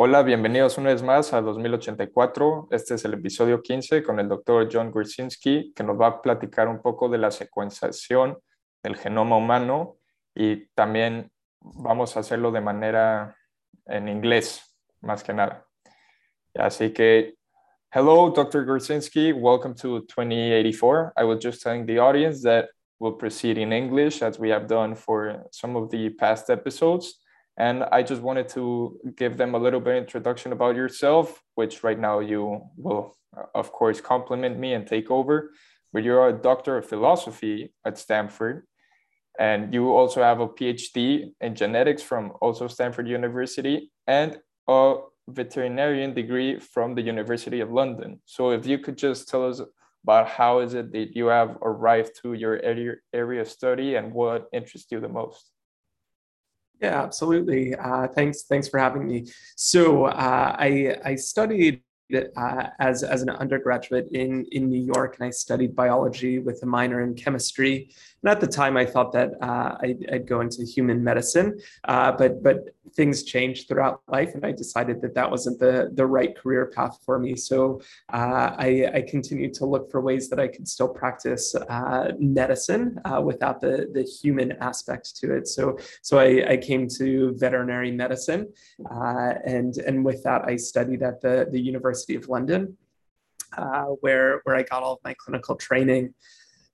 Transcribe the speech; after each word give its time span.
Hola, 0.00 0.22
bienvenidos 0.22 0.78
una 0.78 0.90
vez 0.90 1.02
más 1.02 1.32
a 1.32 1.40
2084. 1.40 2.68
Este 2.70 2.94
es 2.94 3.04
el 3.04 3.14
episodio 3.14 3.60
15 3.60 4.04
con 4.04 4.20
el 4.20 4.28
doctor 4.28 4.68
John 4.72 4.92
Gursinski, 4.92 5.72
que 5.74 5.82
nos 5.82 6.00
va 6.00 6.06
a 6.06 6.22
platicar 6.22 6.68
un 6.68 6.80
poco 6.80 7.08
de 7.08 7.18
la 7.18 7.32
secuenciación 7.32 8.38
del 8.80 8.94
genoma 8.94 9.36
humano 9.36 9.96
y 10.36 10.68
también 10.68 11.32
vamos 11.60 12.16
a 12.16 12.20
hacerlo 12.20 12.52
de 12.52 12.60
manera 12.60 13.36
en 13.86 14.08
inglés, 14.08 14.62
más 15.00 15.24
que 15.24 15.34
nada. 15.34 15.66
Así 16.54 16.92
que, 16.92 17.34
hello, 17.90 18.30
Dr. 18.30 18.64
Gursinski. 18.66 19.32
Welcome 19.32 19.74
to 19.82 20.02
2084. 20.02 21.14
I 21.16 21.24
was 21.24 21.44
just 21.44 21.60
telling 21.60 21.86
the 21.86 21.98
audience 21.98 22.40
that 22.42 22.68
we'll 23.00 23.18
proceed 23.18 23.58
in 23.58 23.72
English 23.72 24.22
as 24.22 24.38
we 24.38 24.50
have 24.50 24.68
done 24.68 24.94
for 24.94 25.44
some 25.50 25.76
of 25.76 25.90
the 25.90 26.10
past 26.10 26.50
episodes. 26.50 27.18
And 27.58 27.82
I 27.90 28.04
just 28.04 28.22
wanted 28.22 28.48
to 28.50 28.98
give 29.16 29.36
them 29.36 29.56
a 29.56 29.58
little 29.58 29.80
bit 29.80 29.96
of 29.96 30.02
introduction 30.04 30.52
about 30.52 30.76
yourself, 30.76 31.42
which 31.56 31.82
right 31.82 31.98
now 31.98 32.20
you 32.20 32.62
will, 32.76 33.16
of 33.52 33.72
course, 33.72 34.00
compliment 34.00 34.58
me 34.58 34.74
and 34.74 34.86
take 34.86 35.10
over. 35.10 35.50
But 35.92 36.04
you're 36.04 36.28
a 36.28 36.32
doctor 36.32 36.78
of 36.78 36.86
philosophy 36.86 37.74
at 37.84 37.98
Stanford. 37.98 38.64
And 39.40 39.74
you 39.74 39.92
also 39.92 40.22
have 40.22 40.40
a 40.40 40.48
PhD 40.48 41.32
in 41.40 41.56
genetics 41.56 42.02
from 42.02 42.32
also 42.40 42.68
Stanford 42.68 43.08
University 43.08 43.90
and 44.06 44.38
a 44.68 44.96
veterinarian 45.28 46.14
degree 46.14 46.60
from 46.60 46.94
the 46.94 47.02
University 47.02 47.60
of 47.60 47.72
London. 47.72 48.20
So 48.24 48.50
if 48.50 48.66
you 48.66 48.78
could 48.78 48.96
just 48.96 49.28
tell 49.28 49.48
us 49.48 49.60
about 50.04 50.28
how 50.28 50.60
is 50.60 50.74
it 50.74 50.92
that 50.92 51.16
you 51.16 51.26
have 51.26 51.56
arrived 51.62 52.12
to 52.22 52.34
your 52.34 52.60
area, 52.62 52.94
area 53.12 53.40
of 53.40 53.48
study 53.48 53.96
and 53.96 54.12
what 54.12 54.46
interests 54.52 54.90
you 54.92 55.00
the 55.00 55.08
most? 55.08 55.50
Yeah, 56.80 57.02
absolutely. 57.02 57.74
Uh, 57.74 58.06
thanks, 58.08 58.42
thanks 58.42 58.68
for 58.68 58.78
having 58.78 59.06
me. 59.06 59.26
So 59.56 60.04
uh, 60.04 60.56
I 60.58 60.96
I 61.04 61.16
studied 61.16 61.82
uh, 62.14 62.68
as 62.78 63.02
as 63.02 63.22
an 63.22 63.30
undergraduate 63.30 64.08
in 64.12 64.46
in 64.52 64.68
New 64.68 64.80
York, 64.80 65.16
and 65.18 65.26
I 65.26 65.30
studied 65.30 65.74
biology 65.74 66.38
with 66.38 66.62
a 66.62 66.66
minor 66.66 67.00
in 67.00 67.14
chemistry. 67.14 67.90
And 68.22 68.30
at 68.30 68.40
the 68.40 68.46
time, 68.46 68.76
I 68.76 68.86
thought 68.86 69.12
that 69.12 69.30
uh, 69.40 69.76
I'd, 69.80 70.06
I'd, 70.12 70.26
go 70.26 70.40
into 70.40 70.64
human 70.64 71.04
medicine, 71.04 71.58
uh, 71.84 72.12
but 72.12 72.42
but 72.42 72.74
things 72.94 73.22
changed 73.22 73.68
throughout 73.68 74.02
life, 74.08 74.34
and 74.34 74.44
I 74.44 74.52
decided 74.52 75.00
that 75.02 75.14
that 75.14 75.30
wasn't 75.30 75.58
the 75.58 75.90
the 75.94 76.06
right 76.06 76.36
career 76.36 76.66
path 76.66 76.98
for 77.04 77.18
me. 77.18 77.36
So 77.36 77.80
uh, 78.12 78.54
I, 78.58 78.90
I 78.94 79.02
continued 79.02 79.54
to 79.54 79.66
look 79.66 79.90
for 79.90 80.00
ways 80.00 80.28
that 80.30 80.40
I 80.40 80.48
could 80.48 80.68
still 80.68 80.88
practice 80.88 81.54
uh, 81.54 82.12
medicine 82.18 82.98
uh, 83.04 83.20
without 83.20 83.60
the 83.60 83.88
the 83.92 84.02
human 84.02 84.52
aspect 84.60 85.16
to 85.20 85.34
it. 85.36 85.48
So 85.48 85.78
so 86.02 86.18
I, 86.18 86.52
I 86.52 86.56
came 86.56 86.88
to 86.98 87.34
veterinary 87.36 87.90
medicine, 87.90 88.52
uh, 88.90 89.34
and 89.44 89.76
and 89.78 90.04
with 90.04 90.22
that, 90.24 90.44
I 90.44 90.56
studied 90.56 91.02
at 91.02 91.20
the 91.20 91.48
the 91.50 91.60
University 91.60 92.14
of 92.14 92.28
London. 92.28 92.76
where, 94.00 94.40
where 94.44 94.56
I 94.56 94.62
got 94.62 94.82
all 94.82 94.94
of 94.94 94.98
my 95.04 95.14
clinical 95.14 95.56
training. 95.56 96.14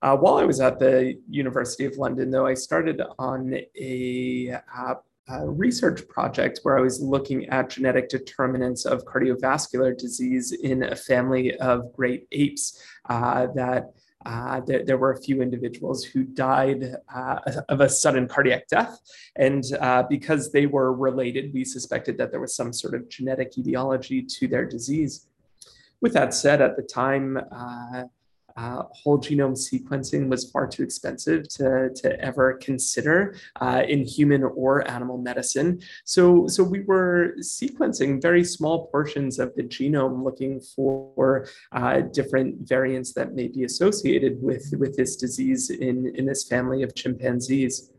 Uh, 0.01 0.15
while 0.15 0.37
I 0.37 0.43
was 0.43 0.59
at 0.59 0.77
the 0.77 1.19
University 1.29 1.85
of 1.85 1.97
London, 1.97 2.29
though, 2.29 2.45
I 2.45 2.53
started 2.53 3.01
on 3.17 3.55
a, 3.75 4.59
uh, 4.77 4.95
a, 5.27 5.49
research 5.49 6.07
project 6.07 6.59
where 6.63 6.77
I 6.77 6.81
was 6.81 7.01
looking 7.01 7.45
at 7.49 7.69
genetic 7.69 8.09
determinants 8.09 8.85
of 8.85 9.05
cardiovascular 9.05 9.97
disease 9.97 10.51
in 10.51 10.83
a 10.83 10.95
family 10.95 11.55
of 11.57 11.93
great 11.93 12.27
apes 12.31 12.81
uh, 13.09 13.47
that. 13.55 13.91
Uh, 14.27 14.59
there, 14.61 14.83
there, 14.83 14.97
were 14.97 15.11
a 15.11 15.21
few 15.21 15.39
individuals 15.39 16.03
who 16.03 16.23
died 16.23 16.95
uh, 17.13 17.39
of 17.69 17.79
a 17.79 17.87
sudden 17.87 18.27
cardiac 18.27 18.67
death. 18.67 18.99
And 19.35 19.63
uh, 19.79 20.01
because 20.09 20.51
they 20.51 20.65
were 20.65 20.93
related, 20.93 21.53
we 21.53 21.63
suspected 21.63 22.17
that 22.17 22.31
there 22.31 22.39
was 22.39 22.55
some 22.55 22.73
sort 22.73 22.95
of 22.95 23.07
genetic 23.07 23.55
etiology 23.55 24.23
to 24.23 24.47
their 24.47 24.65
disease. 24.65 25.27
With 26.01 26.13
that 26.13 26.33
said, 26.33 26.59
at 26.59 26.75
the 26.75 26.81
time, 26.81 27.39
uh, 28.57 28.83
whole 28.91 29.19
genome 29.19 29.57
sequencing 29.57 30.29
was 30.29 30.49
far 30.49 30.67
too 30.67 30.83
expensive 30.83 31.47
to, 31.49 31.89
to 31.95 32.19
ever 32.21 32.53
consider 32.61 33.35
uh, 33.61 33.83
in 33.87 34.03
human 34.03 34.43
or 34.43 34.89
animal 34.89 35.17
medicine. 35.17 35.81
So, 36.05 36.47
so 36.47 36.63
we 36.63 36.81
were 36.81 37.35
sequencing 37.39 38.21
very 38.21 38.43
small 38.43 38.87
portions 38.87 39.39
of 39.39 39.53
the 39.55 39.63
genome 39.63 40.23
looking 40.23 40.61
for 40.61 41.47
uh, 41.71 42.01
different 42.01 42.67
variants 42.67 43.13
that 43.13 43.33
may 43.33 43.47
be 43.47 43.63
associated 43.63 44.41
with, 44.41 44.73
with 44.77 44.95
this 44.95 45.15
disease 45.15 45.69
in, 45.69 46.11
in 46.15 46.25
this 46.25 46.47
family 46.47 46.83
of 46.83 46.95
chimpanzees. 46.95 47.91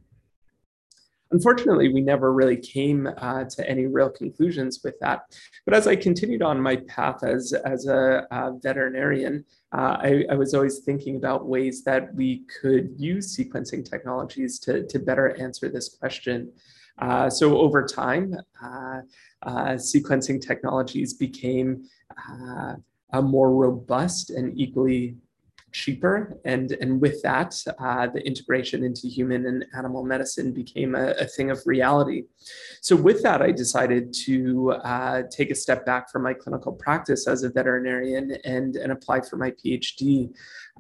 Unfortunately, 1.33 1.93
we 1.93 2.01
never 2.01 2.33
really 2.33 2.57
came 2.57 3.09
uh, 3.19 3.45
to 3.45 3.69
any 3.69 3.87
real 3.87 4.09
conclusions 4.09 4.81
with 4.85 4.95
that. 5.01 5.23
But 5.65 5.75
as 5.75 5.87
I 5.87 5.97
continued 5.97 6.43
on 6.43 6.61
my 6.61 6.77
path 6.77 7.25
as, 7.25 7.53
as 7.53 7.87
a, 7.87 8.27
a 8.31 8.53
veterinarian, 8.63 9.45
uh, 9.73 9.97
I, 10.01 10.25
I, 10.31 10.35
was 10.35 10.55
always 10.55 10.79
thinking 10.79 11.17
about 11.17 11.47
ways 11.47 11.83
that 11.85 12.15
we 12.15 12.45
could 12.61 12.95
use 12.97 13.37
sequencing 13.37 13.89
technologies 13.89 14.61
to, 14.61 14.87
to 14.87 14.99
better 15.01 15.37
answer 15.37 15.69
this 15.69 15.89
question. 15.89 16.53
Uh, 16.99 17.29
so 17.29 17.59
over 17.59 17.85
time, 17.85 18.35
uh, 18.63 19.01
uh 19.43 19.75
sequencing 19.75 20.41
technologies 20.41 21.13
became 21.13 21.85
uh, 22.31 22.75
a 23.13 23.21
more 23.21 23.53
robust 23.53 24.31
and 24.31 24.59
equally 24.59 25.17
cheaper. 25.77 26.39
And, 26.47 26.73
and 26.81 27.01
with 27.03 27.21
that, 27.23 27.55
uh, 27.79 28.07
the 28.07 28.27
integration 28.27 28.83
into 28.83 29.09
human 29.09 29.45
and 29.45 29.67
animal 29.77 30.05
medicine 30.05 30.53
became 30.53 30.95
a, 30.95 31.11
a, 31.21 31.27
thing 31.27 31.51
of 31.51 31.61
reality. 31.67 32.23
So, 32.81 32.97
with 32.97 33.23
that, 33.25 33.43
I 33.43 33.53
decided 33.53 34.15
to 34.25 34.73
uh, 34.73 35.25
take 35.31 35.51
a 35.51 35.55
step 35.55 35.85
back 35.85 36.11
from 36.11 36.23
my 36.23 36.33
clinical 36.33 36.73
practice 36.73 37.29
as 37.29 37.43
a 37.43 37.51
veterinarian 37.51 38.39
and, 38.45 38.77
and 38.77 38.91
apply 38.91 39.21
for 39.21 39.37
my 39.37 39.51
PhD. 39.51 40.31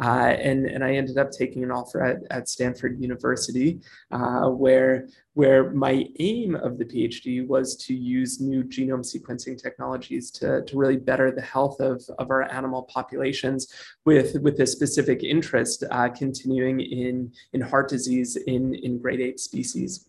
Uh, 0.02 0.34
and, 0.48 0.64
and 0.66 0.82
I 0.82 0.94
ended 0.94 1.18
up 1.18 1.30
taking 1.30 1.62
an 1.62 1.70
offer 1.70 2.02
at, 2.02 2.18
at 2.30 2.48
Stanford 2.48 2.98
University, 2.98 3.80
uh, 4.10 4.48
where, 4.48 5.08
where 5.36 5.70
my 5.72 6.02
aim 6.18 6.54
of 6.54 6.78
the 6.78 6.84
PhD 6.86 7.46
was 7.46 7.76
to 7.76 7.94
use 7.94 8.40
new 8.40 8.64
genome 8.64 9.04
sequencing 9.04 9.62
technologies 9.62 10.30
to, 10.30 10.64
to 10.64 10.78
really 10.78 10.96
better 10.96 11.30
the 11.30 11.42
health 11.42 11.78
of, 11.78 12.02
of 12.18 12.30
our 12.30 12.50
animal 12.50 12.84
populations 12.84 13.68
with, 14.06 14.40
with 14.40 14.58
a 14.60 14.66
specific 14.66 15.22
interest 15.22 15.84
uh, 15.90 16.08
continuing 16.08 16.80
in, 16.80 17.30
in 17.52 17.60
heart 17.60 17.90
disease 17.90 18.36
in, 18.46 18.74
in 18.76 18.98
great 18.98 19.20
ape 19.20 19.38
species. 19.38 20.08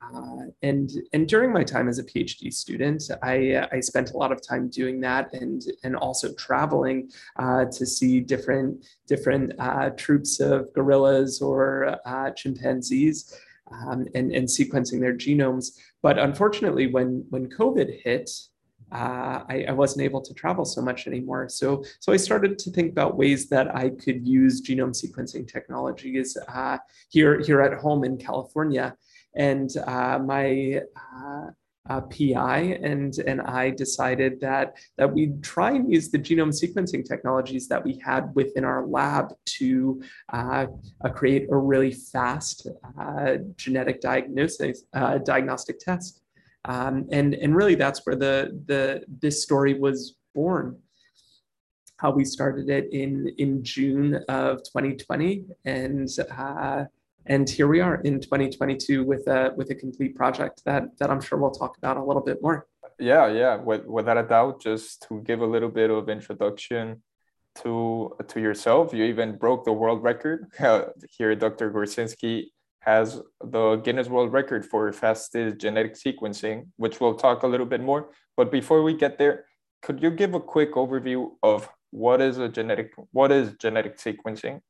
Uh, 0.00 0.44
and 0.62 0.90
and 1.12 1.26
during 1.26 1.52
my 1.52 1.64
time 1.64 1.88
as 1.88 1.98
a 1.98 2.04
PhD 2.04 2.52
student, 2.52 3.02
I, 3.24 3.66
I 3.72 3.80
spent 3.80 4.12
a 4.12 4.16
lot 4.16 4.30
of 4.30 4.40
time 4.46 4.68
doing 4.68 5.00
that 5.00 5.32
and 5.32 5.60
and 5.82 5.96
also 5.96 6.32
traveling 6.34 7.10
uh, 7.36 7.64
to 7.64 7.84
see 7.84 8.20
different 8.20 8.86
different 9.08 9.54
uh, 9.58 9.90
troops 9.96 10.38
of 10.38 10.72
gorillas 10.74 11.42
or 11.42 11.98
uh, 12.06 12.30
chimpanzees 12.30 13.34
um, 13.70 14.06
and 14.14 14.32
and 14.32 14.46
sequencing 14.46 15.00
their 15.00 15.14
genomes. 15.14 15.78
But 16.02 16.18
unfortunately, 16.18 16.86
when 16.86 17.24
when 17.30 17.48
COVID 17.48 18.02
hit. 18.02 18.30
Uh, 18.92 19.42
I, 19.48 19.64
I, 19.68 19.72
wasn't 19.72 20.04
able 20.04 20.20
to 20.20 20.32
travel 20.32 20.64
so 20.64 20.80
much 20.80 21.08
anymore. 21.08 21.48
So, 21.48 21.82
so 21.98 22.12
I 22.12 22.16
started 22.16 22.56
to 22.60 22.70
think 22.70 22.92
about 22.92 23.16
ways 23.16 23.48
that 23.48 23.74
I 23.74 23.90
could 23.90 24.24
use 24.24 24.62
genome 24.62 24.94
sequencing 24.94 25.48
technologies 25.48 26.36
uh, 26.46 26.78
here, 27.08 27.40
here 27.40 27.62
at 27.62 27.80
home 27.80 28.04
in 28.04 28.16
California 28.16 28.96
and 29.36 29.70
uh, 29.86 30.18
my 30.18 30.82
uh, 31.88 31.96
uh, 31.96 32.00
PI 32.02 32.78
and, 32.82 33.18
and 33.26 33.40
I 33.40 33.70
decided 33.70 34.40
that, 34.40 34.76
that 34.98 35.12
we'd 35.12 35.42
try 35.42 35.72
and 35.72 35.92
use 35.92 36.10
the 36.10 36.18
genome 36.18 36.52
sequencing 36.52 37.04
technologies 37.04 37.68
that 37.68 37.82
we 37.84 38.00
had 38.04 38.34
within 38.34 38.64
our 38.64 38.86
lab 38.86 39.32
to 39.58 40.02
uh, 40.32 40.66
uh, 41.04 41.08
create 41.10 41.46
a 41.50 41.56
really 41.56 41.92
fast 41.92 42.68
uh, 43.00 43.36
genetic 43.56 44.00
diagnosis, 44.00 44.82
diagnostic 45.24 45.78
test. 45.78 46.22
Um, 46.64 47.06
and, 47.12 47.34
and 47.34 47.54
really 47.54 47.76
that's 47.76 48.04
where 48.04 48.16
the, 48.16 48.60
the, 48.66 49.04
this 49.20 49.42
story 49.42 49.78
was 49.78 50.16
born 50.34 50.76
how 51.98 52.10
we 52.10 52.26
started 52.26 52.68
it 52.68 52.92
in 52.92 53.32
in 53.38 53.64
June 53.64 54.16
of 54.28 54.58
2020, 54.64 55.46
and 55.64 56.06
uh, 56.30 56.84
and 57.26 57.48
here 57.48 57.66
we 57.66 57.80
are 57.80 57.96
in 58.02 58.20
2022 58.20 59.04
with 59.04 59.26
a 59.26 59.52
with 59.56 59.70
a 59.70 59.74
complete 59.74 60.14
project 60.14 60.62
that 60.64 60.96
that 60.98 61.10
I'm 61.10 61.20
sure 61.20 61.38
we'll 61.38 61.50
talk 61.50 61.76
about 61.78 61.96
a 61.96 62.04
little 62.04 62.22
bit 62.22 62.40
more. 62.42 62.66
Yeah, 62.98 63.26
yeah, 63.26 63.56
with, 63.56 63.84
without 63.84 64.16
a 64.16 64.22
doubt. 64.22 64.62
Just 64.62 65.06
to 65.08 65.20
give 65.20 65.40
a 65.40 65.46
little 65.46 65.68
bit 65.68 65.90
of 65.90 66.08
introduction 66.08 67.02
to 67.62 68.16
to 68.28 68.40
yourself, 68.40 68.94
you 68.94 69.04
even 69.04 69.36
broke 69.36 69.64
the 69.64 69.72
world 69.72 70.02
record. 70.02 70.46
here, 71.18 71.34
Dr. 71.34 71.70
Gorzynski 71.72 72.46
has 72.80 73.20
the 73.42 73.76
Guinness 73.76 74.08
World 74.08 74.32
Record 74.32 74.64
for 74.64 74.92
fastest 74.92 75.58
genetic 75.58 75.94
sequencing, 75.94 76.68
which 76.76 77.00
we'll 77.00 77.16
talk 77.16 77.42
a 77.42 77.46
little 77.46 77.66
bit 77.66 77.80
more. 77.80 78.10
But 78.36 78.52
before 78.52 78.82
we 78.84 78.94
get 78.94 79.18
there, 79.18 79.46
could 79.82 80.00
you 80.00 80.12
give 80.12 80.34
a 80.34 80.40
quick 80.40 80.74
overview 80.74 81.30
of 81.42 81.68
what 81.90 82.20
is 82.20 82.38
a 82.38 82.48
genetic 82.48 82.92
what 83.12 83.32
is 83.32 83.54
genetic 83.58 83.98
sequencing 83.98 84.60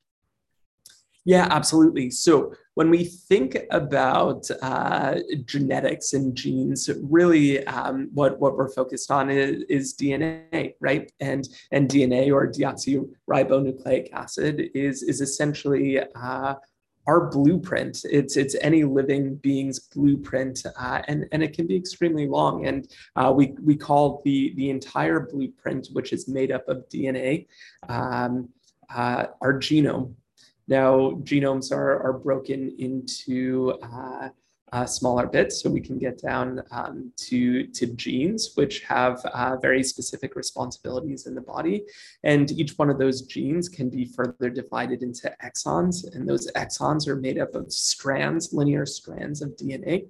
Yeah, 1.26 1.48
absolutely. 1.50 2.10
So 2.10 2.54
when 2.74 2.88
we 2.88 3.02
think 3.04 3.56
about 3.72 4.48
uh, 4.62 5.16
genetics 5.44 6.12
and 6.12 6.36
genes, 6.36 6.88
really 7.02 7.66
um, 7.66 8.10
what, 8.14 8.38
what 8.38 8.56
we're 8.56 8.68
focused 8.68 9.10
on 9.10 9.28
is, 9.28 9.64
is, 9.68 9.94
DNA, 9.94 10.74
right? 10.78 11.10
And, 11.18 11.48
and 11.72 11.88
DNA 11.88 12.32
or 12.32 12.46
deoxyribonucleic 12.46 14.12
acid 14.12 14.70
is, 14.72 15.02
is 15.02 15.20
essentially 15.20 15.98
uh, 16.14 16.54
our 17.08 17.28
blueprint. 17.28 18.04
It's 18.04 18.36
it's 18.36 18.56
any 18.60 18.84
living 18.84 19.36
being's 19.36 19.78
blueprint, 19.78 20.64
uh, 20.76 21.02
and 21.06 21.24
and 21.30 21.40
it 21.40 21.52
can 21.52 21.68
be 21.68 21.76
extremely 21.76 22.26
long. 22.26 22.66
And 22.66 22.88
uh, 23.14 23.32
we 23.32 23.54
we 23.62 23.76
call 23.76 24.22
the 24.24 24.52
the 24.56 24.70
entire 24.70 25.20
blueprint, 25.20 25.86
which 25.92 26.12
is 26.12 26.26
made 26.26 26.50
up 26.50 26.68
of 26.68 26.88
DNA, 26.88 27.46
um, 27.88 28.48
uh, 28.92 29.26
our 29.40 29.54
genome. 29.54 30.14
Now, 30.68 31.12
genomes 31.22 31.72
are, 31.72 32.02
are 32.02 32.12
broken 32.12 32.74
into 32.78 33.78
uh, 33.82 34.28
uh, 34.72 34.84
smaller 34.84 35.26
bits 35.26 35.62
so 35.62 35.70
we 35.70 35.80
can 35.80 35.98
get 35.98 36.20
down 36.20 36.62
um, 36.72 37.12
to, 37.16 37.66
to 37.68 37.86
genes, 37.86 38.50
which 38.56 38.80
have 38.82 39.24
uh, 39.26 39.56
very 39.56 39.82
specific 39.82 40.34
responsibilities 40.34 41.26
in 41.26 41.34
the 41.34 41.40
body. 41.40 41.84
And 42.24 42.50
each 42.50 42.76
one 42.76 42.90
of 42.90 42.98
those 42.98 43.22
genes 43.22 43.68
can 43.68 43.88
be 43.88 44.06
further 44.06 44.50
divided 44.50 45.02
into 45.02 45.32
exons. 45.42 46.12
And 46.14 46.28
those 46.28 46.50
exons 46.52 47.06
are 47.06 47.16
made 47.16 47.38
up 47.38 47.54
of 47.54 47.72
strands, 47.72 48.52
linear 48.52 48.86
strands 48.86 49.40
of 49.40 49.50
DNA. 49.50 50.08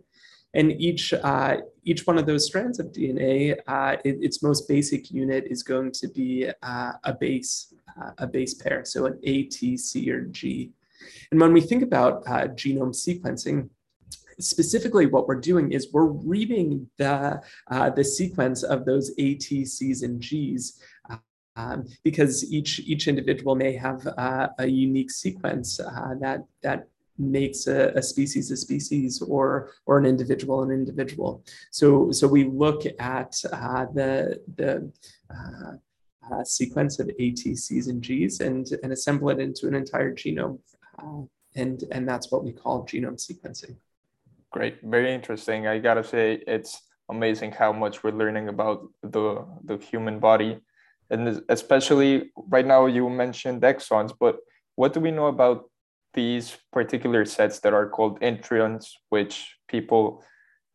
And 0.54 0.72
each, 0.80 1.12
uh, 1.12 1.58
each 1.84 2.06
one 2.06 2.16
of 2.16 2.24
those 2.24 2.46
strands 2.46 2.78
of 2.78 2.86
DNA, 2.86 3.58
uh, 3.66 3.96
it, 4.04 4.16
its 4.22 4.42
most 4.42 4.66
basic 4.66 5.10
unit 5.10 5.44
is 5.50 5.62
going 5.62 5.92
to 5.92 6.08
be 6.08 6.50
uh, 6.62 6.92
a 7.04 7.12
base, 7.12 7.74
uh, 8.00 8.10
a 8.18 8.26
base 8.26 8.54
pair, 8.54 8.84
so 8.84 9.06
an 9.06 9.18
A, 9.22 9.44
T, 9.44 9.76
C, 9.76 10.10
or 10.10 10.22
G. 10.22 10.72
And 11.30 11.40
when 11.40 11.52
we 11.52 11.60
think 11.60 11.82
about 11.82 12.22
uh, 12.26 12.48
genome 12.48 12.94
sequencing, 12.94 13.68
specifically 14.38 15.06
what 15.06 15.26
we're 15.26 15.40
doing 15.40 15.72
is 15.72 15.92
we're 15.92 16.04
reading 16.04 16.88
the, 16.98 17.40
uh, 17.70 17.90
the 17.90 18.04
sequence 18.04 18.62
of 18.62 18.84
those 18.84 19.12
A, 19.18 19.34
T, 19.34 19.64
Cs, 19.64 20.02
and 20.02 20.20
Gs 20.20 20.80
um, 21.56 21.86
because 22.04 22.52
each 22.52 22.80
each 22.80 23.08
individual 23.08 23.54
may 23.54 23.72
have 23.72 24.06
uh, 24.18 24.48
a 24.58 24.66
unique 24.66 25.10
sequence 25.10 25.80
uh, 25.80 26.14
that 26.20 26.44
that 26.62 26.88
makes 27.18 27.66
a, 27.66 27.92
a, 27.94 28.02
species 28.02 28.50
a 28.50 28.56
species 28.56 29.22
or 29.22 29.70
or 29.86 29.98
an 29.98 30.04
individual 30.04 30.62
an 30.62 30.70
individual. 30.70 31.42
So 31.70 32.10
so 32.12 32.28
we 32.28 32.44
look 32.44 32.82
at 32.98 33.40
uh, 33.52 33.86
the 33.94 34.40
the 34.56 34.92
uh, 35.30 35.72
uh, 36.32 36.44
sequence 36.44 36.98
of 36.98 37.08
ATCs 37.08 37.88
and 37.88 38.02
Gs 38.02 38.40
and 38.40 38.66
and 38.82 38.92
assemble 38.92 39.30
it 39.30 39.40
into 39.40 39.66
an 39.68 39.74
entire 39.74 40.12
genome, 40.14 40.58
uh, 40.98 41.22
and 41.54 41.84
and 41.92 42.08
that's 42.08 42.30
what 42.30 42.44
we 42.44 42.52
call 42.52 42.84
genome 42.84 43.18
sequencing. 43.18 43.76
Great, 44.50 44.78
very 44.82 45.12
interesting. 45.12 45.66
I 45.66 45.78
gotta 45.78 46.04
say 46.04 46.42
it's 46.46 46.82
amazing 47.08 47.52
how 47.52 47.72
much 47.72 48.02
we're 48.02 48.12
learning 48.12 48.48
about 48.48 48.88
the 49.02 49.44
the 49.64 49.76
human 49.78 50.18
body, 50.18 50.58
and 51.10 51.42
especially 51.48 52.30
right 52.48 52.66
now 52.66 52.86
you 52.86 53.08
mentioned 53.08 53.62
exons, 53.62 54.12
but 54.18 54.38
what 54.74 54.92
do 54.92 55.00
we 55.00 55.10
know 55.10 55.26
about 55.26 55.70
these 56.14 56.56
particular 56.72 57.24
sets 57.24 57.60
that 57.60 57.74
are 57.74 57.88
called 57.88 58.20
introns, 58.20 58.88
which 59.10 59.56
people 59.68 60.24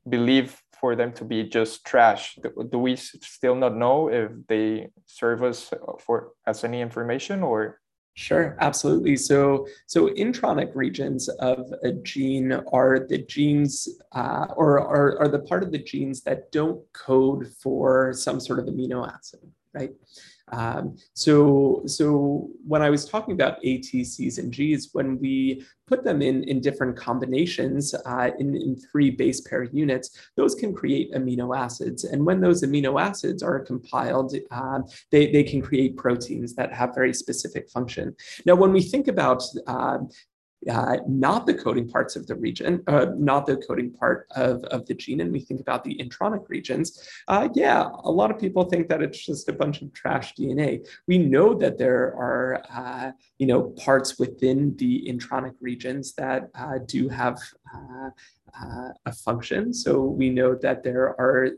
believe 0.07 0.61
for 0.81 0.95
them 0.95 1.13
to 1.13 1.23
be 1.23 1.43
just 1.43 1.85
trash. 1.85 2.37
Do 2.69 2.79
we 2.79 2.95
still 2.97 3.55
not 3.55 3.77
know 3.77 4.09
if 4.09 4.31
they 4.47 4.89
serve 5.05 5.43
us 5.43 5.71
for 5.99 6.31
as 6.45 6.63
any 6.63 6.81
information 6.81 7.43
or? 7.43 7.79
Sure, 8.13 8.57
absolutely. 8.59 9.15
So, 9.15 9.65
so 9.87 10.09
intronic 10.09 10.71
regions 10.75 11.29
of 11.29 11.71
a 11.83 11.93
gene 11.93 12.51
are 12.73 13.07
the 13.07 13.19
genes, 13.19 13.87
uh, 14.11 14.47
or 14.57 14.81
are, 14.81 15.17
are 15.19 15.27
the 15.29 15.39
part 15.39 15.63
of 15.63 15.71
the 15.71 15.77
genes 15.77 16.21
that 16.23 16.51
don't 16.51 16.81
code 16.91 17.47
for 17.47 18.11
some 18.13 18.41
sort 18.41 18.59
of 18.59 18.65
amino 18.65 19.09
acid, 19.09 19.39
right? 19.73 19.91
Um, 20.51 20.97
so, 21.13 21.83
so 21.85 22.49
when 22.65 22.81
I 22.81 22.89
was 22.89 23.05
talking 23.05 23.33
about 23.33 23.61
ATCs 23.63 24.37
and 24.37 24.51
Gs, 24.55 24.89
when 24.93 25.19
we 25.19 25.63
put 25.87 26.03
them 26.03 26.21
in, 26.21 26.43
in 26.45 26.61
different 26.61 26.95
combinations 26.95 27.93
uh, 27.93 28.29
in, 28.39 28.55
in 28.55 28.77
three 28.77 29.11
base 29.11 29.41
pair 29.41 29.63
units, 29.63 30.17
those 30.37 30.55
can 30.55 30.73
create 30.73 31.11
amino 31.13 31.55
acids. 31.57 32.05
And 32.05 32.25
when 32.25 32.39
those 32.39 32.63
amino 32.63 33.01
acids 33.01 33.43
are 33.43 33.59
compiled, 33.59 34.33
uh, 34.51 34.79
they, 35.11 35.31
they 35.31 35.43
can 35.43 35.61
create 35.61 35.97
proteins 35.97 36.55
that 36.55 36.73
have 36.73 36.95
very 36.95 37.13
specific 37.13 37.69
function. 37.69 38.15
Now, 38.45 38.55
when 38.55 38.71
we 38.71 38.81
think 38.81 39.07
about 39.07 39.43
uh, 39.67 39.99
uh, 40.69 40.97
not 41.07 41.45
the 41.45 41.53
coding 41.53 41.87
parts 41.87 42.15
of 42.15 42.27
the 42.27 42.35
region, 42.35 42.83
uh, 42.87 43.07
not 43.17 43.45
the 43.45 43.57
coding 43.57 43.91
part 43.91 44.27
of, 44.35 44.63
of 44.65 44.85
the 44.85 44.93
gene, 44.93 45.21
and 45.21 45.31
we 45.31 45.39
think 45.39 45.59
about 45.59 45.83
the 45.83 45.95
intronic 45.95 46.47
regions, 46.49 47.07
uh, 47.27 47.49
yeah, 47.53 47.89
a 48.03 48.11
lot 48.11 48.29
of 48.29 48.39
people 48.39 48.63
think 48.65 48.87
that 48.87 49.01
it's 49.01 49.25
just 49.25 49.49
a 49.49 49.53
bunch 49.53 49.81
of 49.81 49.91
trash 49.93 50.35
DNA. 50.35 50.85
We 51.07 51.17
know 51.17 51.53
that 51.55 51.77
there 51.77 52.15
are, 52.15 52.63
uh, 52.69 53.11
you 53.39 53.47
know, 53.47 53.69
parts 53.83 54.19
within 54.19 54.75
the 54.77 55.07
intronic 55.07 55.55
regions 55.61 56.13
that 56.13 56.49
uh, 56.55 56.79
do 56.85 57.09
have 57.09 57.39
uh, 58.59 58.89
a 59.05 59.11
function. 59.11 59.73
So 59.73 60.01
we 60.01 60.29
know 60.29 60.55
that 60.55 60.83
there 60.83 61.09
are 61.19 61.49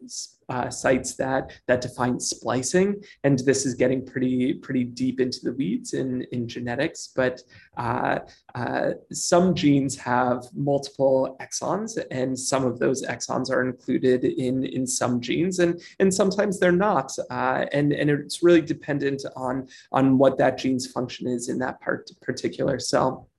uh, 0.49 0.69
sites 0.69 1.15
that 1.15 1.51
that 1.67 1.81
define 1.81 2.19
splicing, 2.19 3.01
and 3.23 3.39
this 3.39 3.65
is 3.65 3.75
getting 3.75 4.05
pretty 4.05 4.53
pretty 4.53 4.83
deep 4.83 5.19
into 5.19 5.39
the 5.43 5.53
weeds 5.53 5.93
in 5.93 6.23
in 6.31 6.47
genetics. 6.47 7.09
But 7.15 7.41
uh, 7.77 8.19
uh, 8.55 8.91
some 9.11 9.55
genes 9.55 9.97
have 9.97 10.43
multiple 10.53 11.37
exons, 11.41 11.97
and 12.11 12.37
some 12.37 12.65
of 12.65 12.79
those 12.79 13.03
exons 13.03 13.49
are 13.49 13.63
included 13.63 14.25
in 14.25 14.65
in 14.65 14.85
some 14.85 15.21
genes, 15.21 15.59
and 15.59 15.81
and 15.99 16.13
sometimes 16.13 16.59
they're 16.59 16.71
not. 16.71 17.11
Uh, 17.29 17.65
and 17.71 17.93
and 17.93 18.09
it's 18.09 18.43
really 18.43 18.61
dependent 18.61 19.23
on 19.35 19.67
on 19.91 20.17
what 20.17 20.37
that 20.37 20.57
gene's 20.57 20.87
function 20.87 21.27
is 21.27 21.49
in 21.49 21.57
that 21.59 21.79
part 21.81 22.09
particular 22.21 22.79
cell. 22.79 23.29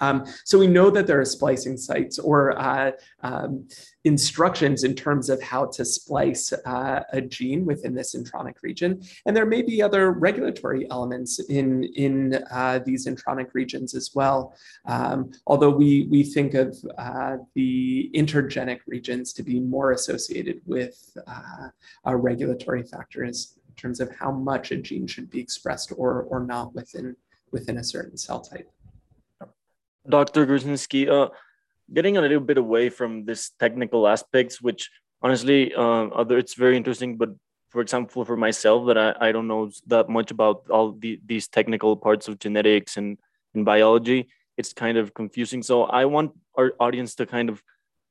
Um, 0.00 0.24
so 0.44 0.58
we 0.58 0.66
know 0.66 0.90
that 0.90 1.06
there 1.06 1.20
are 1.20 1.24
splicing 1.24 1.76
sites 1.76 2.18
or 2.18 2.58
uh, 2.58 2.92
um, 3.22 3.68
instructions 4.04 4.84
in 4.84 4.94
terms 4.94 5.28
of 5.28 5.42
how 5.42 5.66
to 5.66 5.84
splice 5.84 6.52
uh, 6.52 7.02
a 7.12 7.20
gene 7.20 7.64
within 7.64 7.94
this 7.94 8.14
intronic 8.14 8.54
region. 8.62 9.02
And 9.26 9.36
there 9.36 9.46
may 9.46 9.62
be 9.62 9.82
other 9.82 10.12
regulatory 10.12 10.90
elements 10.90 11.38
in, 11.48 11.84
in 11.94 12.42
uh, 12.50 12.80
these 12.84 13.06
intronic 13.06 13.54
regions 13.54 13.94
as 13.94 14.10
well. 14.14 14.54
Um, 14.86 15.30
although 15.46 15.70
we, 15.70 16.06
we 16.10 16.24
think 16.24 16.54
of 16.54 16.76
uh, 16.98 17.36
the 17.54 18.10
intergenic 18.14 18.80
regions 18.86 19.32
to 19.34 19.42
be 19.42 19.60
more 19.60 19.92
associated 19.92 20.60
with 20.66 21.16
uh, 21.26 21.68
regulatory 22.16 22.82
factors 22.82 23.58
in 23.68 23.74
terms 23.74 24.00
of 24.00 24.14
how 24.14 24.30
much 24.30 24.70
a 24.70 24.76
gene 24.76 25.06
should 25.06 25.30
be 25.30 25.40
expressed 25.40 25.92
or, 25.96 26.22
or 26.24 26.40
not 26.40 26.74
within, 26.74 27.16
within 27.52 27.78
a 27.78 27.84
certain 27.84 28.16
cell 28.16 28.40
type. 28.40 28.68
Dr. 30.08 30.46
Gorzynski, 30.46 31.08
uh, 31.08 31.30
getting 31.92 32.16
a 32.16 32.20
little 32.20 32.40
bit 32.40 32.58
away 32.58 32.88
from 32.88 33.24
this 33.24 33.50
technical 33.58 34.08
aspects, 34.08 34.60
which 34.60 34.90
honestly, 35.22 35.74
uh, 35.74 36.06
other 36.08 36.38
it's 36.38 36.54
very 36.54 36.76
interesting. 36.76 37.16
But 37.16 37.30
for 37.70 37.80
example, 37.80 38.24
for 38.24 38.36
myself, 38.36 38.86
that 38.88 38.98
I, 38.98 39.28
I 39.28 39.32
don't 39.32 39.48
know 39.48 39.70
that 39.86 40.08
much 40.08 40.30
about 40.30 40.68
all 40.70 40.92
the, 40.92 41.20
these 41.24 41.48
technical 41.48 41.96
parts 41.96 42.28
of 42.28 42.38
genetics 42.38 42.96
and, 42.96 43.18
and 43.54 43.64
biology, 43.64 44.28
it's 44.56 44.72
kind 44.72 44.98
of 44.98 45.14
confusing. 45.14 45.62
So 45.62 45.84
I 45.84 46.04
want 46.04 46.32
our 46.56 46.72
audience 46.80 47.14
to 47.16 47.26
kind 47.26 47.48
of 47.48 47.62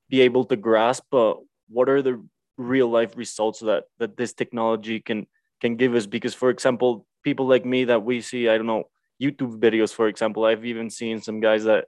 be 0.10 0.21
able 0.21 0.45
to 0.45 0.55
grasp 0.55 1.13
uh, 1.13 1.36
what 1.69 1.89
are 1.89 2.01
the 2.01 2.24
real 2.57 2.89
life 2.89 3.15
results 3.17 3.60
that 3.60 3.86
that 3.98 4.17
this 4.17 4.33
technology 4.33 5.00
can 5.00 5.27
can 5.62 5.75
give 5.75 5.95
us. 5.95 6.05
Because 6.05 6.33
for 6.33 6.50
example, 6.50 7.05
people 7.24 7.48
like 7.48 7.65
me 7.65 7.86
that 7.86 8.03
we 8.03 8.21
see, 8.21 8.50
I 8.50 8.57
don't 8.57 8.67
know 8.67 8.90
YouTube 9.21 9.59
videos, 9.59 9.93
for 9.93 10.07
example. 10.07 10.45
I've 10.45 10.65
even 10.65 10.89
seen 10.89 11.21
some 11.21 11.39
guys 11.39 11.63
that 11.65 11.85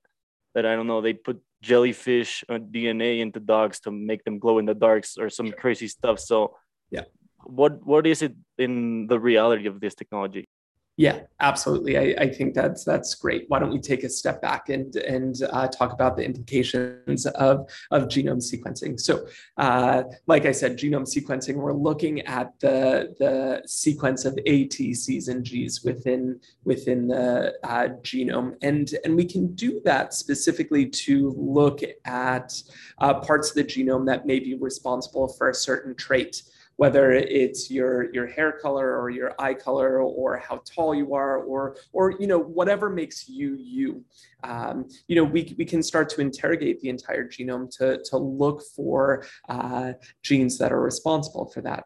that 0.54 0.66
I 0.66 0.76
don't 0.76 0.88
know 0.88 1.02
they 1.02 1.14
put 1.14 1.42
jellyfish 1.62 2.44
uh, 2.48 2.60
DNA 2.60 3.22
into 3.22 3.40
dogs 3.40 3.80
to 3.82 3.92
make 3.92 4.24
them 4.24 4.38
glow 4.38 4.60
in 4.60 4.66
the 4.66 4.76
darks 4.76 5.18
or 5.18 5.30
some 5.30 5.52
crazy 5.52 5.88
stuff. 5.88 6.20
So 6.20 6.56
yeah, 6.92 7.06
what 7.44 7.86
what 7.86 8.06
is 8.06 8.22
it 8.22 8.36
in 8.58 9.08
the 9.08 9.20
reality 9.20 9.68
of 9.68 9.80
this 9.80 9.96
technology? 9.96 10.48
Yeah, 10.96 11.22
absolutely. 11.40 11.98
I, 11.98 12.24
I 12.26 12.30
think 12.30 12.54
that's 12.54 12.84
that's 12.84 13.16
great. 13.16 13.46
Why 13.48 13.58
don't 13.58 13.72
we 13.72 13.80
take 13.80 14.04
a 14.04 14.10
step 14.10 14.44
back 14.44 14.70
and 14.70 14.96
and 14.98 15.36
uh, 15.52 15.68
talk 15.68 15.92
about 15.92 16.16
the 16.16 16.24
implications 16.24 17.26
of 17.26 17.68
of 17.90 18.04
genome 18.04 18.44
sequencing? 18.44 19.00
So, 19.00 19.26
uh, 19.58 20.04
like 20.28 20.46
I 20.46 20.52
said, 20.52 20.78
genome 20.78 21.08
sequencing. 21.08 21.56
We're 21.56 21.74
looking 21.74 22.22
at 22.22 22.60
the 22.60 23.16
the 23.18 23.64
sequence 23.68 24.24
of 24.26 24.38
A, 24.46 24.66
T, 24.66 24.94
C's, 24.94 25.30
and 25.30 25.44
G's 25.44 25.84
within 25.84 26.40
within 26.64 27.08
the 27.08 27.56
uh, 27.64 27.88
genome, 28.04 28.56
and 28.62 28.94
and 29.04 29.16
we 29.16 29.26
can 29.26 29.56
do 29.56 29.82
that 29.86 30.14
specifically 30.14 30.86
to 30.86 31.34
look 31.36 31.80
at 32.06 32.54
uh, 33.00 33.16
parts 33.16 33.50
of 33.50 33.56
the 33.56 33.64
genome 33.64 34.06
that 34.06 34.28
may 34.28 34.40
be 34.40 34.54
responsible 34.54 35.28
for 35.28 35.50
a 35.50 35.56
certain 35.56 35.96
trait. 35.96 36.44
Whether 36.78 37.12
it's 37.12 37.70
your 37.70 38.14
your 38.14 38.28
hair 38.28 38.52
color 38.52 39.00
or 39.00 39.10
your 39.10 39.34
eye 39.40 39.54
color 39.54 40.02
or 40.02 40.38
how 40.38 40.62
tall 40.66 40.96
you 40.96 41.14
are 41.14 41.38
or 41.38 41.78
or 41.92 42.12
you 42.20 42.28
know 42.28 42.40
whatever 42.40 42.90
makes 42.90 43.30
you 43.30 43.56
you. 43.60 44.04
Um, 44.44 44.88
you 45.08 45.16
know 45.16 45.24
we 45.24 45.56
we 45.58 45.66
can 45.66 45.84
start 45.84 46.10
to 46.10 46.22
interrogate 46.22 46.82
the 46.82 46.90
entire 46.90 47.28
genome 47.28 47.70
to 47.78 48.02
to 48.10 48.18
look 48.18 48.64
for 48.76 49.26
uh, 49.50 49.94
genes 50.24 50.58
that 50.58 50.72
are 50.72 50.82
responsible 50.82 51.46
for 51.46 51.62
that. 51.62 51.86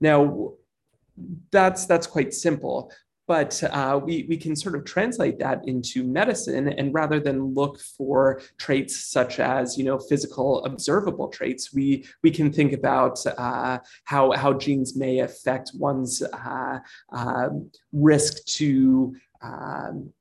Now 0.00 0.52
that's 1.50 1.86
that's 1.86 2.06
quite 2.06 2.34
simple 2.34 2.92
but 3.26 3.62
uh, 3.64 4.00
we, 4.02 4.26
we 4.28 4.36
can 4.36 4.54
sort 4.54 4.74
of 4.74 4.84
translate 4.84 5.38
that 5.38 5.66
into 5.66 6.04
medicine 6.04 6.68
and 6.68 6.94
rather 6.94 7.20
than 7.20 7.54
look 7.54 7.80
for 7.80 8.40
traits 8.58 9.10
such 9.10 9.40
as 9.40 9.76
you 9.76 9.84
know 9.84 9.98
physical 9.98 10.64
observable 10.64 11.28
traits 11.28 11.72
we 11.72 12.04
we 12.22 12.30
can 12.30 12.52
think 12.52 12.72
about 12.72 13.18
uh, 13.38 13.78
how 14.04 14.32
how 14.32 14.52
genes 14.52 14.96
may 14.96 15.20
affect 15.20 15.72
one's 15.74 16.22
uh, 16.22 16.78
um, 17.12 17.70
risk 17.92 18.44
to 18.44 19.14
um, 19.42 20.12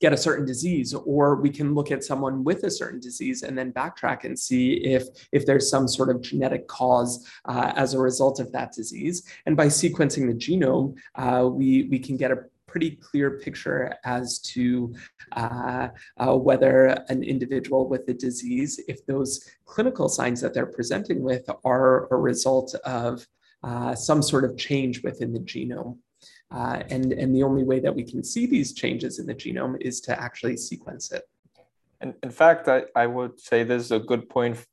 get 0.00 0.12
a 0.12 0.16
certain 0.16 0.44
disease 0.44 0.92
or 0.94 1.36
we 1.36 1.50
can 1.50 1.74
look 1.74 1.90
at 1.90 2.04
someone 2.04 2.44
with 2.44 2.64
a 2.64 2.70
certain 2.70 3.00
disease 3.00 3.42
and 3.42 3.56
then 3.56 3.72
backtrack 3.72 4.24
and 4.24 4.38
see 4.38 4.74
if 4.84 5.04
if 5.32 5.46
there's 5.46 5.70
some 5.70 5.86
sort 5.88 6.10
of 6.10 6.20
genetic 6.20 6.66
cause 6.68 7.26
uh, 7.46 7.72
as 7.76 7.94
a 7.94 7.98
result 7.98 8.40
of 8.40 8.50
that 8.52 8.72
disease 8.72 9.26
and 9.46 9.56
by 9.56 9.66
sequencing 9.66 10.26
the 10.26 10.34
genome 10.34 10.94
uh, 11.14 11.46
we 11.46 11.84
we 11.84 11.98
can 11.98 12.16
get 12.16 12.30
a 12.30 12.44
pretty 12.74 12.96
clear 12.96 13.38
picture 13.38 13.94
as 14.04 14.40
to 14.40 14.92
uh, 15.30 15.86
uh, 16.16 16.36
whether 16.36 16.86
an 17.08 17.22
individual 17.22 17.88
with 17.88 18.08
a 18.08 18.12
disease, 18.12 18.80
if 18.88 19.06
those 19.06 19.48
clinical 19.64 20.08
signs 20.08 20.40
that 20.40 20.52
they're 20.52 20.66
presenting 20.66 21.22
with 21.22 21.48
are 21.64 22.12
a 22.12 22.16
result 22.16 22.74
of 22.84 23.24
uh, 23.62 23.94
some 23.94 24.20
sort 24.20 24.44
of 24.44 24.58
change 24.58 25.04
within 25.04 25.32
the 25.32 25.38
genome. 25.38 25.96
Uh, 26.50 26.82
and, 26.88 27.12
and 27.12 27.34
the 27.34 27.42
only 27.42 27.64
way 27.64 27.80
that 27.80 27.94
we 27.94 28.04
can 28.04 28.22
see 28.22 28.46
these 28.46 28.72
changes 28.72 29.18
in 29.18 29.26
the 29.26 29.34
genome 29.34 29.76
is 29.80 30.00
to 30.00 30.20
actually 30.20 30.56
sequence 30.56 31.10
it. 31.10 31.24
And 32.00 32.14
in 32.22 32.30
fact, 32.30 32.68
I, 32.68 32.82
I 32.94 33.06
would 33.06 33.40
say 33.40 33.64
this 33.64 33.84
is 33.84 33.92
a 33.92 33.98
good 33.98 34.28
point. 34.28 34.64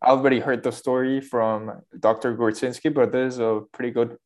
I 0.00 0.08
already 0.08 0.38
heard 0.38 0.62
the 0.62 0.70
story 0.72 1.20
from 1.20 1.82
Dr. 1.98 2.36
Gorzynski, 2.36 2.94
but 2.94 3.12
this 3.12 3.34
is 3.34 3.40
a 3.40 3.62
pretty 3.72 3.90
good 3.90 4.16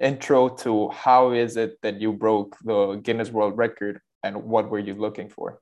intro 0.00 0.48
to 0.48 0.88
how 0.90 1.32
is 1.32 1.56
it 1.56 1.80
that 1.82 2.00
you 2.00 2.12
broke 2.12 2.56
the 2.64 2.96
Guinness 2.96 3.30
World 3.30 3.56
Record 3.56 4.00
and 4.22 4.44
what 4.44 4.70
were 4.70 4.78
you 4.78 4.94
looking 4.94 5.28
for? 5.28 5.60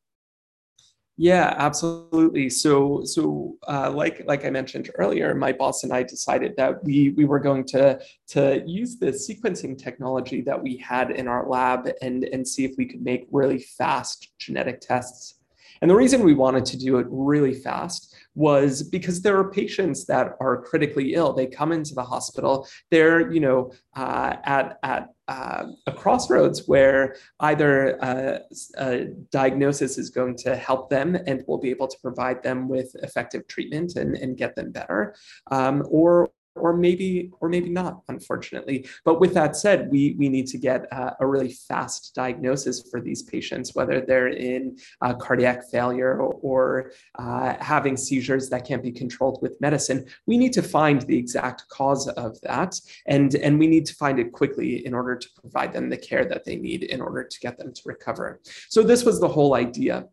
Yeah, 1.16 1.54
absolutely. 1.58 2.50
So, 2.50 3.04
so 3.04 3.56
uh, 3.68 3.90
like 3.92 4.24
like 4.26 4.44
I 4.44 4.50
mentioned 4.50 4.90
earlier, 4.96 5.32
my 5.34 5.52
boss 5.52 5.84
and 5.84 5.92
I 5.92 6.02
decided 6.02 6.56
that 6.56 6.82
we 6.82 7.10
we 7.10 7.24
were 7.24 7.38
going 7.38 7.64
to 7.66 8.00
to 8.28 8.62
use 8.66 8.96
the 8.98 9.12
sequencing 9.12 9.78
technology 9.78 10.40
that 10.42 10.60
we 10.60 10.76
had 10.78 11.12
in 11.12 11.28
our 11.28 11.48
lab 11.48 11.88
and 12.02 12.24
and 12.24 12.46
see 12.46 12.64
if 12.64 12.72
we 12.76 12.86
could 12.86 13.02
make 13.02 13.28
really 13.30 13.60
fast 13.60 14.32
genetic 14.38 14.80
tests. 14.80 15.36
And 15.82 15.90
the 15.90 15.94
reason 15.94 16.24
we 16.24 16.34
wanted 16.34 16.64
to 16.66 16.76
do 16.76 16.98
it 16.98 17.06
really 17.08 17.54
fast 17.54 18.16
was 18.34 18.82
because 18.82 19.22
there 19.22 19.38
are 19.38 19.50
patients 19.50 20.04
that 20.06 20.36
are 20.40 20.62
critically 20.62 21.14
ill. 21.14 21.32
They 21.32 21.46
come 21.46 21.72
into 21.72 21.94
the 21.94 22.02
hospital. 22.02 22.66
They're, 22.90 23.30
you 23.32 23.40
know, 23.40 23.72
uh, 23.96 24.36
at 24.44 24.78
at 24.82 25.08
uh, 25.28 25.66
a 25.86 25.92
crossroads 25.92 26.68
where 26.68 27.16
either 27.40 28.02
uh, 28.04 28.38
a 28.76 29.06
diagnosis 29.30 29.96
is 29.96 30.10
going 30.10 30.36
to 30.36 30.54
help 30.54 30.90
them 30.90 31.16
and 31.26 31.42
will 31.46 31.58
be 31.58 31.70
able 31.70 31.88
to 31.88 31.96
provide 32.00 32.42
them 32.42 32.68
with 32.68 32.94
effective 32.96 33.46
treatment 33.46 33.96
and, 33.96 34.16
and 34.16 34.36
get 34.36 34.54
them 34.54 34.70
better, 34.70 35.14
um, 35.50 35.82
or 35.88 36.28
or 36.56 36.76
maybe 36.76 37.30
or 37.40 37.48
maybe 37.48 37.68
not 37.68 38.02
unfortunately. 38.08 38.86
But 39.04 39.20
with 39.20 39.34
that 39.34 39.56
said 39.56 39.90
we 39.90 40.14
we 40.18 40.28
need 40.28 40.46
to 40.48 40.58
get 40.58 40.92
uh, 40.92 41.12
a 41.20 41.26
really 41.26 41.52
fast 41.52 42.14
diagnosis 42.14 42.88
for 42.90 43.00
these 43.00 43.22
patients 43.22 43.74
whether 43.74 44.00
they're 44.00 44.28
in 44.28 44.78
uh, 45.00 45.14
cardiac 45.14 45.70
failure 45.70 46.20
or, 46.20 46.34
or 46.42 46.92
uh, 47.18 47.54
having 47.60 47.96
seizures 47.96 48.48
that 48.50 48.66
can't 48.66 48.82
be 48.82 48.92
controlled 48.92 49.40
with 49.42 49.60
medicine. 49.60 50.06
We 50.26 50.38
need 50.38 50.52
to 50.54 50.62
find 50.62 51.02
the 51.02 51.18
exact 51.18 51.68
cause 51.68 52.08
of 52.08 52.40
that 52.42 52.80
and 53.06 53.34
and 53.34 53.58
we 53.58 53.66
need 53.66 53.86
to 53.86 53.94
find 53.94 54.18
it 54.18 54.32
quickly 54.32 54.86
in 54.86 54.94
order 54.94 55.16
to 55.16 55.28
provide 55.40 55.72
them 55.72 55.88
the 55.88 55.96
care 55.96 56.24
that 56.24 56.44
they 56.44 56.56
need 56.56 56.84
in 56.84 57.00
order 57.00 57.24
to 57.24 57.40
get 57.40 57.58
them 57.58 57.72
to 57.72 57.82
recover. 57.84 58.40
So 58.68 58.82
this 58.82 59.04
was 59.04 59.20
the 59.20 59.28
whole 59.28 59.54
idea. 59.54 60.06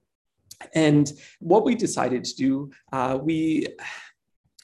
And 0.75 1.11
what 1.39 1.65
we 1.65 1.75
decided 1.75 2.23
to 2.23 2.35
do 2.35 2.71
uh, 2.91 3.17
we 3.21 3.67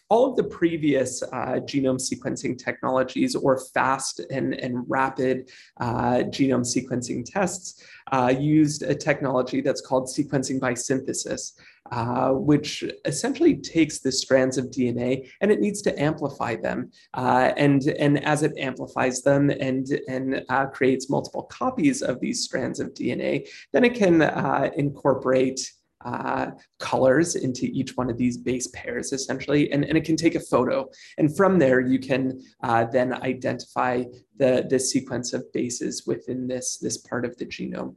all 0.10 0.30
of 0.30 0.36
the 0.36 0.44
previous 0.44 1.22
uh, 1.22 1.60
genome 1.66 2.00
sequencing 2.00 2.58
technologies 2.58 3.36
or 3.36 3.60
fast 3.74 4.22
and, 4.32 4.54
and 4.56 4.86
rapid 4.88 5.50
uh, 5.80 6.24
genome 6.30 6.66
sequencing 6.66 7.26
tests 7.26 7.84
uh, 8.14 8.34
used 8.38 8.84
a 8.84 8.96
technology 8.96 9.60
that's 9.60 9.82
called 9.82 10.08
sequencing 10.08 10.60
by 10.60 10.74
synthesis. 10.74 11.54
Uh, 11.90 12.32
which 12.32 12.84
essentially 13.06 13.56
takes 13.56 14.00
the 14.00 14.12
strands 14.12 14.58
of 14.58 14.66
DNA 14.66 15.30
and 15.40 15.50
it 15.50 15.62
needs 15.62 15.82
to 15.82 15.98
amplify 15.98 16.54
them. 16.54 16.92
Uh, 17.14 17.54
and, 17.56 17.88
and 17.98 18.22
as 18.26 18.44
it 18.44 18.52
amplifies 18.58 19.22
them 19.22 19.50
and, 19.50 19.98
and 20.10 20.44
uh, 20.50 20.66
creates 20.66 21.10
multiple 21.10 21.44
copies 21.44 22.02
of 22.02 22.20
these 22.20 22.44
strands 22.44 22.82
of 22.82 22.94
DNA, 22.94 23.48
then 23.72 23.86
it 23.86 23.94
can 23.94 24.22
incorporate 24.76 25.77
uh, 26.08 26.46
colors 26.80 27.30
into 27.36 27.66
each 27.80 27.92
one 28.00 28.10
of 28.10 28.18
these 28.18 28.38
base 28.38 28.68
pairs 28.68 29.08
essentially, 29.18 29.64
and, 29.72 29.84
and 29.88 29.98
it 29.98 30.06
can 30.10 30.16
take 30.16 30.36
a 30.36 30.48
photo. 30.54 30.76
And 31.18 31.36
from 31.36 31.60
there, 31.60 31.82
you 31.82 32.00
can 32.00 32.24
uh, 32.64 32.86
then 32.86 33.10
identify 33.32 33.94
the, 34.42 34.66
the 34.70 34.80
sequence 34.80 35.34
of 35.34 35.52
bases 35.52 35.96
within 36.12 36.48
this, 36.48 36.78
this 36.78 36.98
part 37.10 37.26
of 37.26 37.36
the 37.38 37.46
genome. 37.46 37.96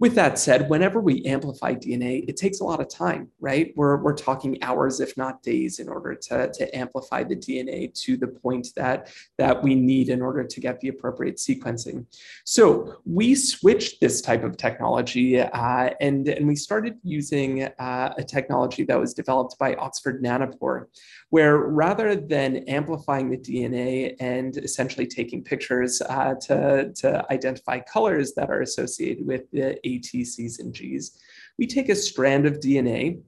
With 0.00 0.16
that 0.16 0.40
said, 0.40 0.68
whenever 0.68 1.00
we 1.00 1.24
amplify 1.24 1.74
DNA, 1.74 2.24
it 2.28 2.36
takes 2.36 2.58
a 2.58 2.64
lot 2.64 2.80
of 2.80 2.88
time, 2.88 3.28
right? 3.38 3.72
We're, 3.76 3.96
we're 3.98 4.16
talking 4.16 4.60
hours, 4.60 4.98
if 4.98 5.16
not 5.16 5.40
days, 5.40 5.78
in 5.78 5.88
order 5.88 6.16
to, 6.16 6.50
to 6.52 6.76
amplify 6.76 7.22
the 7.22 7.36
DNA 7.36 7.94
to 8.02 8.16
the 8.16 8.26
point 8.26 8.68
that, 8.74 9.08
that 9.38 9.62
we 9.62 9.76
need 9.76 10.08
in 10.08 10.20
order 10.20 10.42
to 10.42 10.60
get 10.60 10.80
the 10.80 10.88
appropriate 10.88 11.36
sequencing. 11.36 12.06
So 12.44 12.96
we 13.06 13.36
switched 13.36 14.00
this 14.00 14.20
type 14.20 14.42
of 14.42 14.56
technology 14.56 15.38
uh, 15.40 15.90
and, 16.00 16.26
and 16.26 16.48
we 16.48 16.56
started 16.56 16.98
using 17.04 17.62
uh, 17.62 18.14
a 18.18 18.24
technology 18.24 18.82
that 18.84 18.98
was 18.98 19.14
developed 19.14 19.56
by 19.60 19.74
Oxford 19.76 20.24
Nanopore, 20.24 20.86
where 21.30 21.58
rather 21.58 22.16
than 22.16 22.56
amplifying 22.68 23.30
the 23.30 23.38
DNA 23.38 24.16
and 24.18 24.56
essentially 24.56 25.06
taking 25.06 25.44
pictures 25.44 26.02
uh, 26.02 26.34
to, 26.34 26.92
to 26.96 27.24
identify 27.32 27.78
colors 27.78 28.34
that 28.34 28.50
are 28.50 28.62
associated 28.62 29.24
with 29.24 29.48
the 29.52 29.83
ATCs 29.84 30.60
and 30.60 30.72
Gs, 30.72 31.10
we 31.58 31.66
take 31.66 31.88
a 31.88 31.94
strand 31.94 32.46
of 32.46 32.60
DNA 32.60 33.20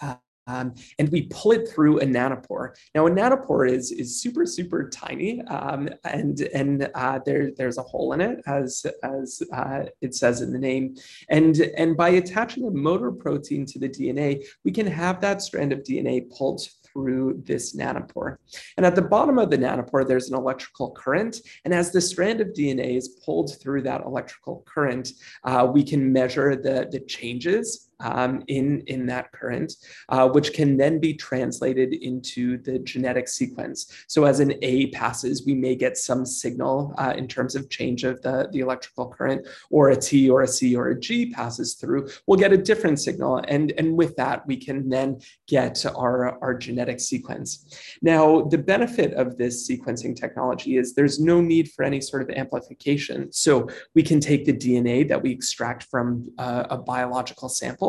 uh, 0.00 0.16
um, 0.48 0.74
and 0.98 1.10
we 1.10 1.28
pull 1.30 1.52
it 1.52 1.68
through 1.68 1.98
a 1.98 2.04
nanopore. 2.04 2.74
Now, 2.94 3.06
a 3.06 3.10
nanopore 3.10 3.70
is 3.70 3.92
is 3.92 4.20
super 4.20 4.46
super 4.46 4.88
tiny, 4.88 5.42
um, 5.42 5.88
and 6.04 6.40
and 6.40 6.90
uh, 6.94 7.20
there 7.24 7.50
there's 7.56 7.78
a 7.78 7.82
hole 7.82 8.14
in 8.14 8.20
it, 8.20 8.40
as 8.46 8.84
as 9.02 9.42
uh, 9.52 9.84
it 10.00 10.14
says 10.14 10.40
in 10.40 10.52
the 10.52 10.58
name, 10.58 10.96
and 11.28 11.60
and 11.76 11.96
by 11.96 12.10
attaching 12.10 12.66
a 12.66 12.70
motor 12.70 13.12
protein 13.12 13.66
to 13.66 13.78
the 13.78 13.88
DNA, 13.88 14.42
we 14.64 14.72
can 14.72 14.86
have 14.86 15.20
that 15.20 15.42
strand 15.42 15.72
of 15.72 15.80
DNA 15.80 16.30
pulled 16.30 16.66
through 16.98 17.40
this 17.46 17.76
nanopore. 17.76 18.38
And 18.76 18.84
at 18.84 18.96
the 18.96 19.02
bottom 19.02 19.38
of 19.38 19.50
the 19.50 19.58
nanopore, 19.58 20.06
there's 20.06 20.30
an 20.30 20.36
electrical 20.36 20.90
current. 20.90 21.40
And 21.64 21.72
as 21.72 21.92
the 21.92 22.00
strand 22.00 22.40
of 22.40 22.48
DNA 22.48 22.96
is 22.96 23.20
pulled 23.24 23.60
through 23.60 23.82
that 23.82 24.02
electrical 24.04 24.64
current, 24.66 25.12
uh, 25.44 25.68
we 25.72 25.84
can 25.84 26.12
measure 26.12 26.56
the, 26.56 26.88
the 26.90 27.00
changes 27.00 27.87
um, 28.00 28.42
in, 28.48 28.82
in 28.86 29.06
that 29.06 29.32
current, 29.32 29.74
uh, 30.08 30.28
which 30.28 30.52
can 30.52 30.76
then 30.76 30.98
be 30.98 31.14
translated 31.14 31.92
into 31.94 32.58
the 32.58 32.78
genetic 32.80 33.28
sequence. 33.28 33.92
So 34.06 34.24
as 34.24 34.40
an 34.40 34.54
A 34.62 34.88
passes, 34.90 35.44
we 35.44 35.54
may 35.54 35.74
get 35.74 35.96
some 35.96 36.24
signal 36.24 36.94
uh, 36.98 37.14
in 37.16 37.28
terms 37.28 37.54
of 37.54 37.70
change 37.70 38.04
of 38.04 38.20
the, 38.22 38.48
the 38.52 38.60
electrical 38.60 39.08
current, 39.08 39.46
or 39.70 39.90
a 39.90 39.96
T 39.96 40.30
or 40.30 40.42
a 40.42 40.48
C 40.48 40.76
or 40.76 40.88
a 40.88 40.98
G 40.98 41.30
passes 41.30 41.74
through, 41.74 42.08
we'll 42.26 42.38
get 42.38 42.52
a 42.52 42.56
different 42.56 43.00
signal. 43.00 43.42
And, 43.48 43.72
and 43.78 43.96
with 43.96 44.16
that, 44.16 44.46
we 44.46 44.56
can 44.56 44.88
then 44.88 45.20
get 45.46 45.84
our, 45.86 46.38
our 46.42 46.54
genetic 46.54 47.00
sequence. 47.00 47.96
Now, 48.02 48.42
the 48.42 48.58
benefit 48.58 49.14
of 49.14 49.36
this 49.36 49.68
sequencing 49.68 50.14
technology 50.16 50.76
is 50.76 50.94
there's 50.94 51.20
no 51.20 51.40
need 51.40 51.70
for 51.72 51.84
any 51.84 52.00
sort 52.00 52.22
of 52.22 52.30
amplification. 52.30 53.32
So 53.32 53.68
we 53.94 54.02
can 54.02 54.20
take 54.20 54.44
the 54.44 54.52
DNA 54.52 55.08
that 55.08 55.22
we 55.22 55.30
extract 55.30 55.84
from 55.84 56.30
uh, 56.38 56.64
a 56.70 56.78
biological 56.78 57.48
sample 57.48 57.87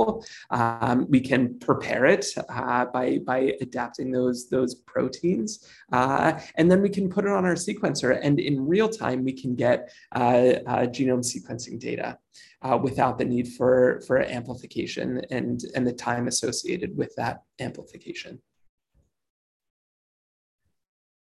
um, 0.50 1.06
we 1.10 1.20
can 1.20 1.58
prepare 1.60 2.06
it 2.06 2.25
uh, 2.50 2.86
by, 2.86 3.20
by 3.20 3.53
adapting 3.62 4.12
those, 4.12 4.50
those 4.50 4.75
proteins. 4.75 5.68
Uh, 5.91 6.39
and 6.56 6.70
then 6.70 6.82
we 6.82 6.89
can 6.89 7.10
put 7.10 7.25
it 7.25 7.32
on 7.32 7.46
our 7.46 7.56
sequencer. 7.56 8.20
And 8.22 8.39
in 8.39 8.68
real 8.68 8.89
time, 8.89 9.24
we 9.24 9.34
can 9.34 9.56
get 9.56 9.91
uh, 10.15 10.63
uh 10.72 10.86
genome 10.96 11.25
sequencing 11.34 11.79
data. 11.79 12.18
Uh, 12.62 12.77
without 12.77 13.18
the 13.18 13.24
need 13.24 13.48
for, 13.48 14.01
for 14.06 14.20
amplification 14.20 15.22
and, 15.32 15.63
and 15.75 15.88
the 15.88 15.94
time 15.94 16.27
associated 16.27 16.96
with 16.98 17.15
that 17.15 17.44
amplification. 17.62 18.38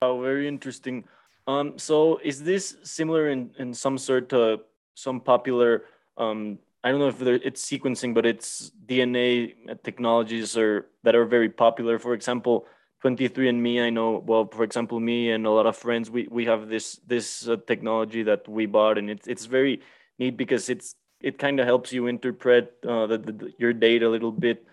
Oh, 0.02 0.20
very 0.20 0.48
interesting. 0.48 1.04
Um, 1.48 1.78
so 1.78 2.20
is 2.24 2.42
this 2.42 2.78
similar 2.84 3.30
in, 3.30 3.52
in 3.60 3.74
some 3.74 3.98
sort 3.98 4.30
to 4.30 4.62
some 4.96 5.22
popular, 5.22 5.84
um, 6.18 6.58
I 6.84 6.92
don't 6.92 7.00
know 7.00 7.10
if 7.10 7.22
it's 7.22 7.64
sequencing, 7.64 8.14
but 8.14 8.26
it's 8.26 8.72
DNA 8.86 9.54
technologies 9.84 10.58
or 10.58 10.88
that 11.04 11.16
are 11.16 11.26
very 11.26 11.50
popular. 11.50 12.00
For 12.00 12.14
example, 12.14 12.66
23andMe, 13.04 13.84
I 13.84 13.90
know, 13.90 14.24
well, 14.26 14.48
for 14.52 14.64
example, 14.64 15.00
me 15.00 15.32
and 15.32 15.46
a 15.46 15.52
lot 15.52 15.66
of 15.66 15.78
friends, 15.78 16.10
we, 16.10 16.28
we 16.30 16.46
have 16.46 16.70
this, 16.70 17.00
this 17.06 17.48
uh, 17.48 17.58
technology 17.68 18.24
that 18.24 18.48
we 18.48 18.66
bought 18.66 18.98
and 18.98 19.10
it's, 19.10 19.28
it's 19.28 19.46
very 19.46 19.82
neat 20.18 20.38
because 20.38 20.70
it's, 20.70 20.96
it 21.20 21.38
kind 21.38 21.60
of 21.60 21.66
helps 21.68 21.94
you 21.94 22.08
interpret 22.08 22.74
uh, 22.88 23.06
the, 23.06 23.18
the, 23.18 23.54
your 23.60 23.74
data 23.74 24.08
a 24.08 24.10
little 24.10 24.32
bit. 24.32 24.66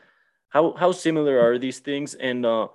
How, 0.49 0.73
how 0.75 0.93
similar 0.93 1.39
are 1.41 1.59
these 1.59 1.79
things? 1.79 2.15
And 2.15 2.45
uh, 2.47 2.69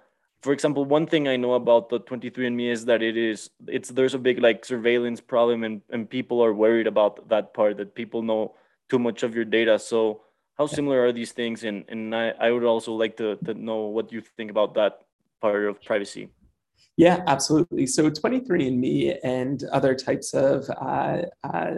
for 0.44 0.54
example, 0.54 0.86
one 0.86 1.08
thing 1.08 1.28
I 1.28 1.38
know 1.38 1.54
about 1.54 1.90
the 1.90 2.00
23andMe 2.00 2.72
is 2.72 2.86
that 2.86 3.02
it 3.02 3.18
is 3.18 3.50
it's 3.68 3.90
there's 3.90 4.14
a 4.14 4.20
big 4.20 4.40
like 4.40 4.66
surveillance 4.66 5.22
problem 5.22 5.64
and, 5.64 5.82
and 5.90 6.08
people 6.08 6.44
are 6.44 6.54
worried 6.54 6.86
about 6.86 7.30
that 7.30 7.54
part 7.54 7.78
that 7.78 7.96
people 7.96 8.22
know 8.22 8.54
too 8.90 9.00
much 9.00 9.24
of 9.24 9.36
your 9.36 9.46
data. 9.46 9.80
So 9.80 10.22
how 10.58 10.68
similar 10.68 11.06
are 11.06 11.12
these 11.12 11.32
things? 11.32 11.64
And 11.64 11.86
and 11.88 12.16
I, 12.16 12.30
I 12.40 12.52
would 12.52 12.64
also 12.64 12.94
like 12.94 13.18
to, 13.18 13.38
to 13.46 13.54
know 13.54 13.88
what 13.88 14.12
you 14.12 14.22
think 14.22 14.52
about 14.52 14.74
that 14.76 15.02
part 15.42 15.66
of 15.66 15.82
privacy. 15.84 16.30
Yeah, 16.96 17.24
absolutely. 17.26 17.88
So 17.88 18.10
23andMe 18.10 19.18
and 19.24 19.64
other 19.72 19.96
types 19.96 20.34
of 20.34 20.70
uh, 20.70 21.24
uh, 21.44 21.76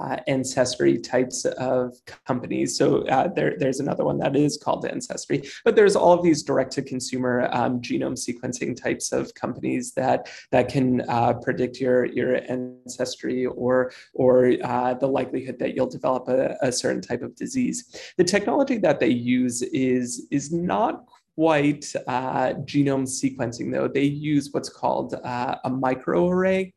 uh, 0.00 0.16
ancestry 0.26 0.98
types 0.98 1.44
of 1.44 1.96
companies. 2.26 2.76
So 2.76 3.06
uh, 3.08 3.28
there, 3.28 3.54
there's 3.58 3.80
another 3.80 4.04
one 4.04 4.18
that 4.18 4.36
is 4.36 4.56
called 4.56 4.86
Ancestry, 4.86 5.42
but 5.64 5.76
there's 5.76 5.96
all 5.96 6.12
of 6.12 6.22
these 6.22 6.42
direct-to-consumer 6.42 7.48
um, 7.52 7.80
genome 7.80 8.18
sequencing 8.18 8.80
types 8.80 9.12
of 9.12 9.34
companies 9.34 9.92
that 9.94 10.30
that 10.50 10.68
can 10.68 11.02
uh, 11.08 11.34
predict 11.34 11.80
your 11.80 12.04
your 12.06 12.40
ancestry 12.48 13.46
or 13.46 13.92
or 14.14 14.52
uh, 14.64 14.94
the 14.94 15.06
likelihood 15.06 15.58
that 15.58 15.74
you'll 15.74 15.86
develop 15.86 16.28
a, 16.28 16.56
a 16.62 16.72
certain 16.72 17.02
type 17.02 17.22
of 17.22 17.34
disease. 17.34 18.12
The 18.16 18.24
technology 18.24 18.78
that 18.78 19.00
they 19.00 19.08
use 19.10 19.62
is 19.62 20.26
is 20.30 20.52
not 20.52 21.04
quite 21.38 21.92
uh, 22.08 22.52
genome 22.64 23.06
sequencing 23.06 23.72
though. 23.72 23.86
They 23.86 24.02
use 24.02 24.50
what's 24.52 24.68
called 24.68 25.14
uh, 25.14 25.54
a 25.64 25.70
microarray 25.70 26.72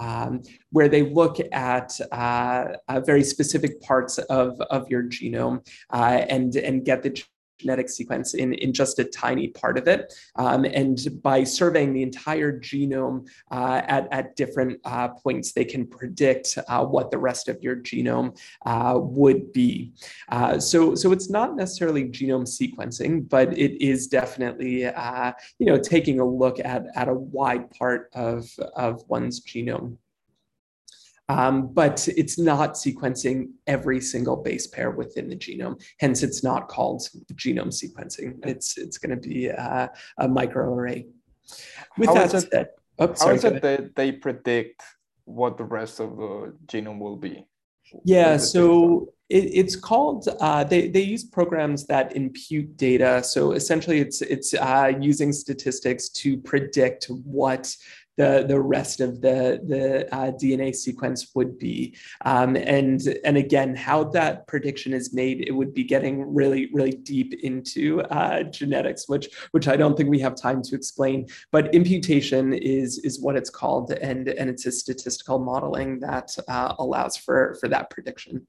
um, 0.00 0.42
where 0.70 0.88
they 0.88 1.02
look 1.02 1.36
at 1.52 1.98
uh, 2.10 2.64
uh, 2.88 3.00
very 3.00 3.22
specific 3.22 3.80
parts 3.82 4.18
of, 4.18 4.60
of 4.62 4.88
your 4.88 5.04
genome 5.04 5.64
uh, 5.92 6.24
and, 6.28 6.56
and 6.56 6.84
get 6.84 7.02
the 7.02 7.22
genetic 7.60 7.88
sequence 7.88 8.34
in, 8.34 8.54
in 8.54 8.72
just 8.72 8.98
a 8.98 9.04
tiny 9.04 9.48
part 9.48 9.76
of 9.78 9.86
it. 9.88 10.12
Um, 10.36 10.64
and 10.64 10.98
by 11.22 11.44
surveying 11.44 11.92
the 11.92 12.02
entire 12.02 12.52
genome 12.58 13.28
uh, 13.50 13.82
at, 13.86 14.08
at 14.12 14.36
different 14.36 14.80
uh, 14.84 15.08
points, 15.08 15.52
they 15.52 15.64
can 15.64 15.86
predict 15.86 16.58
uh, 16.68 16.84
what 16.84 17.10
the 17.10 17.18
rest 17.18 17.48
of 17.48 17.62
your 17.62 17.76
genome 17.76 18.38
uh, 18.66 18.98
would 18.98 19.52
be. 19.52 19.92
Uh, 20.28 20.58
so, 20.58 20.94
so 20.94 21.12
it's 21.12 21.30
not 21.30 21.56
necessarily 21.56 22.04
genome 22.04 22.46
sequencing, 22.46 23.28
but 23.28 23.56
it 23.58 23.80
is 23.82 24.06
definitely 24.06 24.86
uh, 24.86 25.32
you 25.58 25.66
know, 25.66 25.78
taking 25.78 26.20
a 26.20 26.24
look 26.24 26.58
at, 26.60 26.86
at 26.94 27.08
a 27.08 27.14
wide 27.14 27.70
part 27.70 28.10
of, 28.14 28.48
of 28.76 29.02
one's 29.08 29.40
genome. 29.40 29.96
Um, 31.30 31.72
but 31.72 32.08
it's 32.08 32.38
not 32.38 32.74
sequencing 32.74 33.50
every 33.66 34.00
single 34.00 34.36
base 34.36 34.66
pair 34.66 34.90
within 34.90 35.28
the 35.28 35.36
genome. 35.36 35.80
Hence, 36.00 36.22
it's 36.22 36.42
not 36.42 36.68
called 36.68 37.02
genome 37.34 37.72
sequencing. 37.80 38.30
It's 38.44 38.76
it's 38.76 38.98
going 38.98 39.14
to 39.18 39.28
be 39.28 39.46
a, 39.46 39.90
a 40.18 40.28
microarray. 40.28 41.06
With 41.96 42.08
how 42.08 42.26
that 42.26 42.50
said, 42.50 42.68
oh, 42.98 43.14
sorry, 43.14 43.30
how 43.30 43.36
is 43.36 43.44
it 43.44 43.62
that 43.62 43.96
they 43.96 44.10
predict 44.12 44.82
what 45.24 45.56
the 45.56 45.64
rest 45.64 46.00
of 46.00 46.16
the 46.16 46.32
genome 46.66 46.98
will 46.98 47.16
be? 47.16 47.46
Yeah, 48.04 48.36
so 48.36 49.12
it, 49.28 49.44
it's 49.60 49.76
called. 49.76 50.28
Uh, 50.40 50.64
they 50.64 50.88
they 50.88 51.02
use 51.02 51.24
programs 51.24 51.86
that 51.86 52.16
impute 52.16 52.76
data. 52.76 53.22
So 53.22 53.52
essentially, 53.52 54.00
it's 54.00 54.20
it's 54.22 54.54
uh, 54.54 54.92
using 55.00 55.32
statistics 55.32 56.08
to 56.20 56.36
predict 56.38 57.04
what 57.06 57.76
the, 58.20 58.44
the 58.46 58.60
rest 58.60 59.00
of 59.00 59.22
the, 59.22 59.60
the 59.66 60.14
uh, 60.14 60.30
DNA 60.32 60.74
sequence 60.74 61.30
would 61.34 61.58
be. 61.58 61.96
Um, 62.26 62.54
and, 62.54 63.00
and 63.24 63.38
again, 63.38 63.74
how 63.74 64.04
that 64.18 64.46
prediction 64.46 64.92
is 64.92 65.14
made, 65.14 65.40
it 65.48 65.52
would 65.52 65.72
be 65.72 65.84
getting 65.84 66.34
really, 66.34 66.68
really 66.74 66.92
deep 66.92 67.32
into 67.42 68.02
uh, 68.02 68.42
genetics, 68.42 69.08
which, 69.08 69.30
which 69.52 69.68
I 69.68 69.76
don't 69.76 69.96
think 69.96 70.10
we 70.10 70.18
have 70.18 70.34
time 70.34 70.60
to 70.64 70.74
explain. 70.74 71.28
But 71.50 71.74
imputation 71.74 72.52
is, 72.52 72.98
is 72.98 73.20
what 73.20 73.36
it's 73.36 73.50
called, 73.50 73.90
and, 73.92 74.28
and 74.28 74.50
it's 74.50 74.66
a 74.66 74.72
statistical 74.72 75.38
modeling 75.38 76.00
that 76.00 76.36
uh, 76.46 76.74
allows 76.78 77.16
for, 77.16 77.56
for 77.58 77.68
that 77.68 77.88
prediction. 77.88 78.46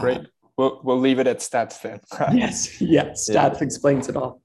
Great 0.00 0.26
we'll, 0.56 0.80
we'll 0.84 0.98
leave 0.98 1.18
it 1.18 1.26
at 1.26 1.38
stats 1.38 1.80
then. 1.80 2.00
yes, 2.36 2.80
yes, 2.80 3.28
stats 3.28 3.54
yeah. 3.54 3.64
explains 3.64 4.08
it 4.08 4.16
all. 4.16 4.42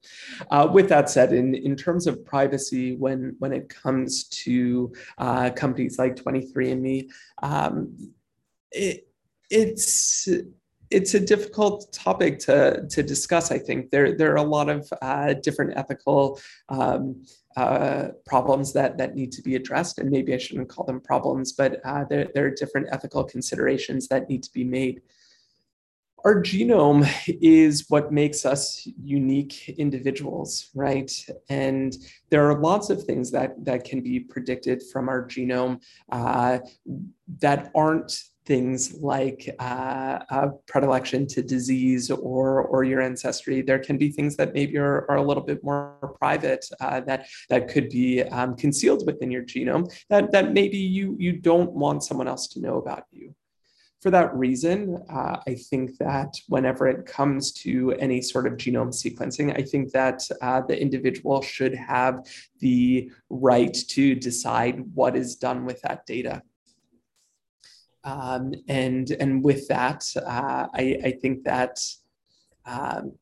Uh, 0.50 0.68
with 0.70 0.88
that 0.88 1.10
said, 1.10 1.32
in, 1.32 1.54
in 1.54 1.76
terms 1.76 2.06
of 2.06 2.24
privacy, 2.24 2.96
when, 2.96 3.34
when 3.38 3.52
it 3.52 3.68
comes 3.68 4.24
to 4.24 4.92
uh, 5.18 5.50
companies 5.50 5.98
like 5.98 6.16
23andMe, 6.16 7.08
um, 7.42 8.12
it, 8.70 9.08
it's 9.50 10.28
it's 10.90 11.14
a 11.14 11.20
difficult 11.20 11.90
topic 11.92 12.38
to, 12.38 12.86
to 12.90 13.02
discuss. 13.02 13.50
I 13.50 13.58
think 13.58 13.90
there 13.90 14.16
there 14.16 14.32
are 14.32 14.36
a 14.36 14.42
lot 14.42 14.68
of 14.68 14.92
uh, 15.00 15.34
different 15.34 15.72
ethical 15.76 16.38
um, 16.68 17.24
uh, 17.56 18.08
problems 18.26 18.72
that 18.74 18.98
that 18.98 19.14
need 19.14 19.32
to 19.32 19.42
be 19.42 19.56
addressed, 19.56 19.98
and 19.98 20.10
maybe 20.10 20.34
I 20.34 20.38
shouldn't 20.38 20.68
call 20.68 20.84
them 20.84 21.00
problems, 21.00 21.52
but 21.52 21.80
uh, 21.84 22.04
there 22.08 22.28
there 22.34 22.46
are 22.46 22.50
different 22.50 22.88
ethical 22.92 23.24
considerations 23.24 24.08
that 24.08 24.28
need 24.28 24.42
to 24.42 24.52
be 24.52 24.64
made 24.64 25.02
our 26.24 26.40
genome 26.42 27.08
is 27.40 27.86
what 27.88 28.12
makes 28.12 28.46
us 28.46 28.86
unique 29.02 29.68
individuals, 29.70 30.70
right? 30.74 31.10
And 31.48 31.96
there 32.30 32.48
are 32.48 32.60
lots 32.60 32.90
of 32.90 33.02
things 33.04 33.30
that, 33.32 33.64
that 33.64 33.84
can 33.84 34.00
be 34.00 34.20
predicted 34.20 34.82
from 34.92 35.08
our 35.08 35.26
genome 35.26 35.82
uh, 36.10 36.58
that 37.40 37.70
aren't 37.74 38.16
things 38.44 38.94
like 38.94 39.48
uh, 39.60 40.48
predilection 40.66 41.26
to 41.28 41.42
disease 41.42 42.10
or, 42.10 42.62
or 42.62 42.82
your 42.82 43.00
ancestry. 43.00 43.62
There 43.62 43.78
can 43.78 43.98
be 43.98 44.10
things 44.10 44.36
that 44.36 44.52
maybe 44.52 44.78
are, 44.78 45.08
are 45.10 45.16
a 45.16 45.22
little 45.22 45.44
bit 45.44 45.62
more 45.62 46.16
private 46.18 46.64
uh, 46.80 47.00
that, 47.00 47.26
that 47.50 47.68
could 47.68 47.88
be 47.88 48.22
um, 48.22 48.56
concealed 48.56 49.06
within 49.06 49.30
your 49.30 49.44
genome 49.44 49.92
that, 50.08 50.32
that 50.32 50.52
maybe 50.52 50.78
you, 50.78 51.16
you 51.18 51.34
don't 51.34 51.72
want 51.72 52.02
someone 52.02 52.26
else 52.26 52.48
to 52.48 52.60
know 52.60 52.78
about 52.78 53.04
you 53.12 53.32
for 54.02 54.10
that 54.10 54.34
reason, 54.34 55.00
uh, 55.08 55.36
I 55.46 55.54
think 55.54 55.96
that 55.98 56.34
whenever 56.48 56.88
it 56.88 57.06
comes 57.06 57.52
to 57.52 57.92
any 58.00 58.20
sort 58.20 58.48
of 58.48 58.54
genome 58.54 58.88
sequencing, 58.92 59.56
I 59.56 59.62
think 59.62 59.92
that 59.92 60.28
uh, 60.40 60.60
the 60.62 60.80
individual 60.80 61.40
should 61.40 61.72
have 61.72 62.26
the 62.58 63.12
right 63.30 63.72
to 63.72 64.16
decide 64.16 64.80
what 64.94 65.14
is 65.14 65.36
done 65.36 65.64
with 65.64 65.80
that 65.82 66.04
data. 66.04 66.42
Um, 68.02 68.54
and, 68.66 69.08
and 69.12 69.44
with 69.44 69.68
that, 69.68 70.04
uh, 70.16 70.66
I, 70.74 70.98
I 71.04 71.12
think 71.22 71.44
that 71.44 71.78
um, 72.66 73.12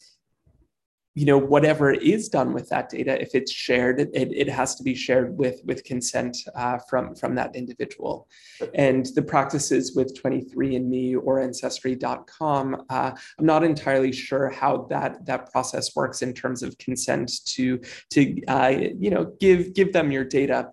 you 1.21 1.27
know 1.27 1.37
whatever 1.37 1.93
is 1.93 2.31
done 2.31 2.55
with 2.55 2.67
that 2.71 2.89
data 2.89 3.21
if 3.21 3.35
it's 3.35 3.53
shared 3.53 4.01
it, 4.01 4.09
it 4.15 4.49
has 4.49 4.75
to 4.75 4.83
be 4.83 4.95
shared 4.95 5.37
with 5.37 5.61
with 5.67 5.85
consent 5.85 6.35
uh, 6.55 6.79
from 6.89 7.15
from 7.15 7.35
that 7.35 7.55
individual. 7.55 8.27
And 8.75 9.05
the 9.15 9.21
practices 9.35 9.95
with 9.95 10.09
23andme 10.21 11.21
or 11.23 11.41
ancestry.com 11.41 12.87
uh, 12.89 13.11
i'm 13.39 13.47
not 13.55 13.63
entirely 13.65 14.13
sure 14.13 14.49
how 14.49 14.87
that 14.89 15.27
that 15.27 15.53
process 15.53 15.95
works 15.95 16.23
in 16.23 16.33
terms 16.33 16.63
of 16.63 16.79
consent 16.79 17.45
to 17.55 17.79
to 18.15 18.21
uh, 18.47 18.73
you 19.05 19.11
know 19.11 19.25
give 19.45 19.75
give 19.75 19.93
them 19.93 20.11
your 20.11 20.25
data. 20.25 20.71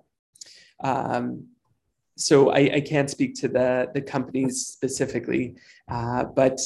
Um, 0.82 1.48
so 2.16 2.52
I, 2.52 2.62
I 2.78 2.82
can't 2.92 3.10
speak 3.10 3.36
to 3.42 3.50
the 3.50 3.90
the 3.94 4.02
companies 4.02 4.66
specifically 4.66 5.56
uh, 5.90 6.24
but 6.24 6.58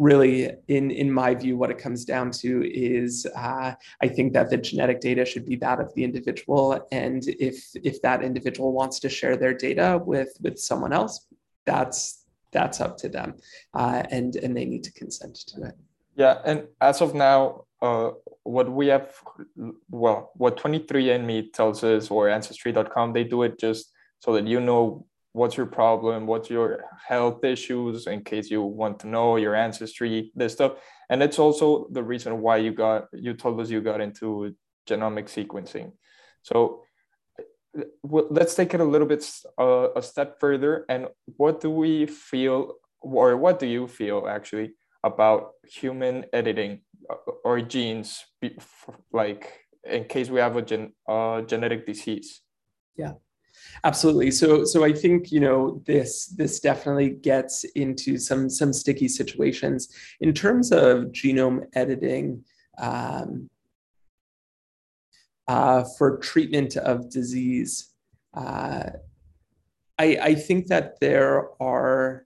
really, 0.00 0.50
in, 0.68 0.90
in 0.90 1.12
my 1.12 1.34
view, 1.34 1.58
what 1.58 1.70
it 1.70 1.76
comes 1.76 2.06
down 2.06 2.30
to 2.30 2.66
is 2.72 3.26
uh, 3.36 3.74
I 4.00 4.08
think 4.08 4.32
that 4.32 4.48
the 4.48 4.56
genetic 4.56 5.00
data 5.00 5.26
should 5.26 5.44
be 5.44 5.56
that 5.56 5.78
of 5.78 5.94
the 5.94 6.02
individual. 6.02 6.88
And 6.90 7.22
if, 7.26 7.62
if 7.74 8.00
that 8.00 8.24
individual 8.24 8.72
wants 8.72 8.98
to 9.00 9.10
share 9.10 9.36
their 9.36 9.52
data 9.52 10.00
with, 10.02 10.32
with 10.40 10.58
someone 10.58 10.94
else, 10.94 11.26
that's, 11.66 12.24
that's 12.50 12.80
up 12.80 12.96
to 12.98 13.10
them. 13.10 13.34
Uh, 13.74 14.02
and, 14.10 14.36
and 14.36 14.56
they 14.56 14.64
need 14.64 14.84
to 14.84 14.92
consent 14.92 15.36
to 15.48 15.64
it. 15.64 15.74
Yeah. 16.16 16.38
And 16.46 16.66
as 16.80 17.02
of 17.02 17.14
now, 17.14 17.64
uh, 17.82 18.12
what 18.44 18.72
we 18.72 18.86
have, 18.86 19.14
well, 19.90 20.32
what 20.34 20.56
23andMe 20.56 21.52
tells 21.52 21.84
us 21.84 22.10
or 22.10 22.30
Ancestry.com, 22.30 23.12
they 23.12 23.24
do 23.24 23.42
it 23.42 23.60
just 23.60 23.92
so 24.18 24.32
that 24.32 24.46
you 24.46 24.60
know 24.60 25.04
what's 25.32 25.56
your 25.56 25.66
problem 25.66 26.26
what's 26.26 26.50
your 26.50 26.84
health 27.06 27.44
issues 27.44 28.06
in 28.06 28.22
case 28.22 28.50
you 28.50 28.62
want 28.62 28.98
to 28.98 29.06
know 29.06 29.36
your 29.36 29.54
ancestry 29.54 30.32
this 30.34 30.52
stuff 30.52 30.72
and 31.08 31.22
it's 31.22 31.38
also 31.38 31.86
the 31.92 32.02
reason 32.02 32.40
why 32.40 32.56
you 32.56 32.72
got 32.72 33.06
you 33.12 33.32
told 33.34 33.60
us 33.60 33.70
you 33.70 33.80
got 33.80 34.00
into 34.00 34.54
genomic 34.88 35.26
sequencing 35.26 35.92
so 36.42 36.82
let's 38.02 38.54
take 38.54 38.74
it 38.74 38.80
a 38.80 38.84
little 38.84 39.06
bit 39.06 39.24
uh, 39.58 39.88
a 39.94 40.02
step 40.02 40.40
further. 40.40 40.84
And 40.88 41.08
what 41.36 41.60
do 41.60 41.70
we 41.70 42.06
feel, 42.06 42.74
or 43.00 43.36
what 43.36 43.58
do 43.58 43.66
you 43.66 43.86
feel 43.86 44.26
actually 44.28 44.72
about 45.04 45.52
human 45.64 46.26
editing 46.32 46.82
uh, 47.08 47.16
or 47.44 47.60
genes, 47.60 48.24
like 49.12 49.60
in 49.84 50.04
case 50.04 50.28
we 50.28 50.40
have 50.40 50.56
a 50.56 50.62
gen, 50.62 50.92
uh, 51.08 51.42
genetic 51.42 51.86
disease? 51.86 52.40
Yeah. 52.96 53.14
Absolutely. 53.84 54.30
So, 54.30 54.64
so 54.64 54.84
I 54.84 54.92
think 54.92 55.32
you 55.32 55.40
know 55.40 55.82
this 55.86 56.26
this 56.26 56.60
definitely 56.60 57.10
gets 57.10 57.64
into 57.74 58.18
some 58.18 58.50
some 58.50 58.72
sticky 58.72 59.08
situations 59.08 59.88
in 60.20 60.32
terms 60.32 60.72
of 60.72 61.12
genome 61.12 61.64
editing. 61.74 62.44
Um, 62.78 63.50
uh, 65.50 65.82
for 65.98 66.16
treatment 66.18 66.76
of 66.76 67.10
disease. 67.10 67.92
Uh, 68.34 68.84
I, 69.98 70.18
I, 70.22 70.34
think 70.36 70.68
that 70.68 71.00
there 71.00 71.48
are, 71.60 72.24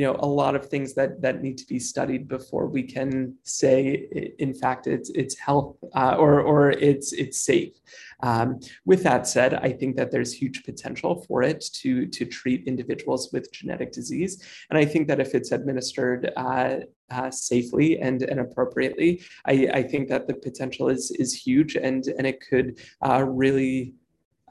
you 0.00 0.06
know, 0.06 0.16
a 0.20 0.32
lot 0.42 0.54
of 0.54 0.64
things 0.72 0.94
that 0.94 1.20
that 1.20 1.42
need 1.42 1.58
to 1.58 1.66
be 1.66 1.78
studied 1.78 2.26
before 2.36 2.66
we 2.76 2.82
can 2.82 3.34
say, 3.42 4.34
in 4.38 4.52
fact, 4.62 4.86
it's 4.86 5.10
it's 5.22 5.36
health 5.38 5.76
uh, 5.94 6.14
or 6.24 6.40
or 6.40 6.70
it's 6.70 7.12
it's 7.12 7.38
safe. 7.50 7.74
Um, 8.22 8.60
with 8.90 9.02
that 9.02 9.26
said, 9.26 9.52
I 9.68 9.70
think 9.78 9.96
that 9.96 10.10
there's 10.10 10.32
huge 10.32 10.64
potential 10.64 11.12
for 11.26 11.42
it 11.42 11.60
to, 11.80 12.06
to 12.06 12.24
treat 12.24 12.66
individuals 12.66 13.30
with 13.32 13.52
genetic 13.52 13.92
disease. 13.92 14.42
And 14.70 14.78
I 14.78 14.84
think 14.84 15.08
that 15.08 15.20
if 15.20 15.34
it's 15.34 15.52
administered 15.52 16.32
uh, 16.36 16.76
uh, 17.10 17.30
safely 17.30 17.98
and, 18.00 18.22
and 18.22 18.40
appropriately, 18.40 19.22
I, 19.46 19.54
I 19.80 19.82
think 19.82 20.08
that 20.08 20.26
the 20.26 20.34
potential 20.34 20.88
is, 20.88 21.10
is 21.12 21.34
huge 21.34 21.76
and, 21.76 22.06
and 22.16 22.26
it 22.26 22.38
could 22.48 22.78
uh, 23.06 23.24
really 23.26 23.94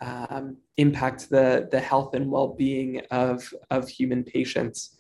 um, 0.02 0.58
impact 0.78 1.30
the, 1.30 1.68
the 1.72 1.80
health 1.80 2.16
and 2.16 2.30
well-being 2.32 3.02
of, 3.12 3.54
of 3.70 3.88
human 3.88 4.24
patients. 4.24 4.98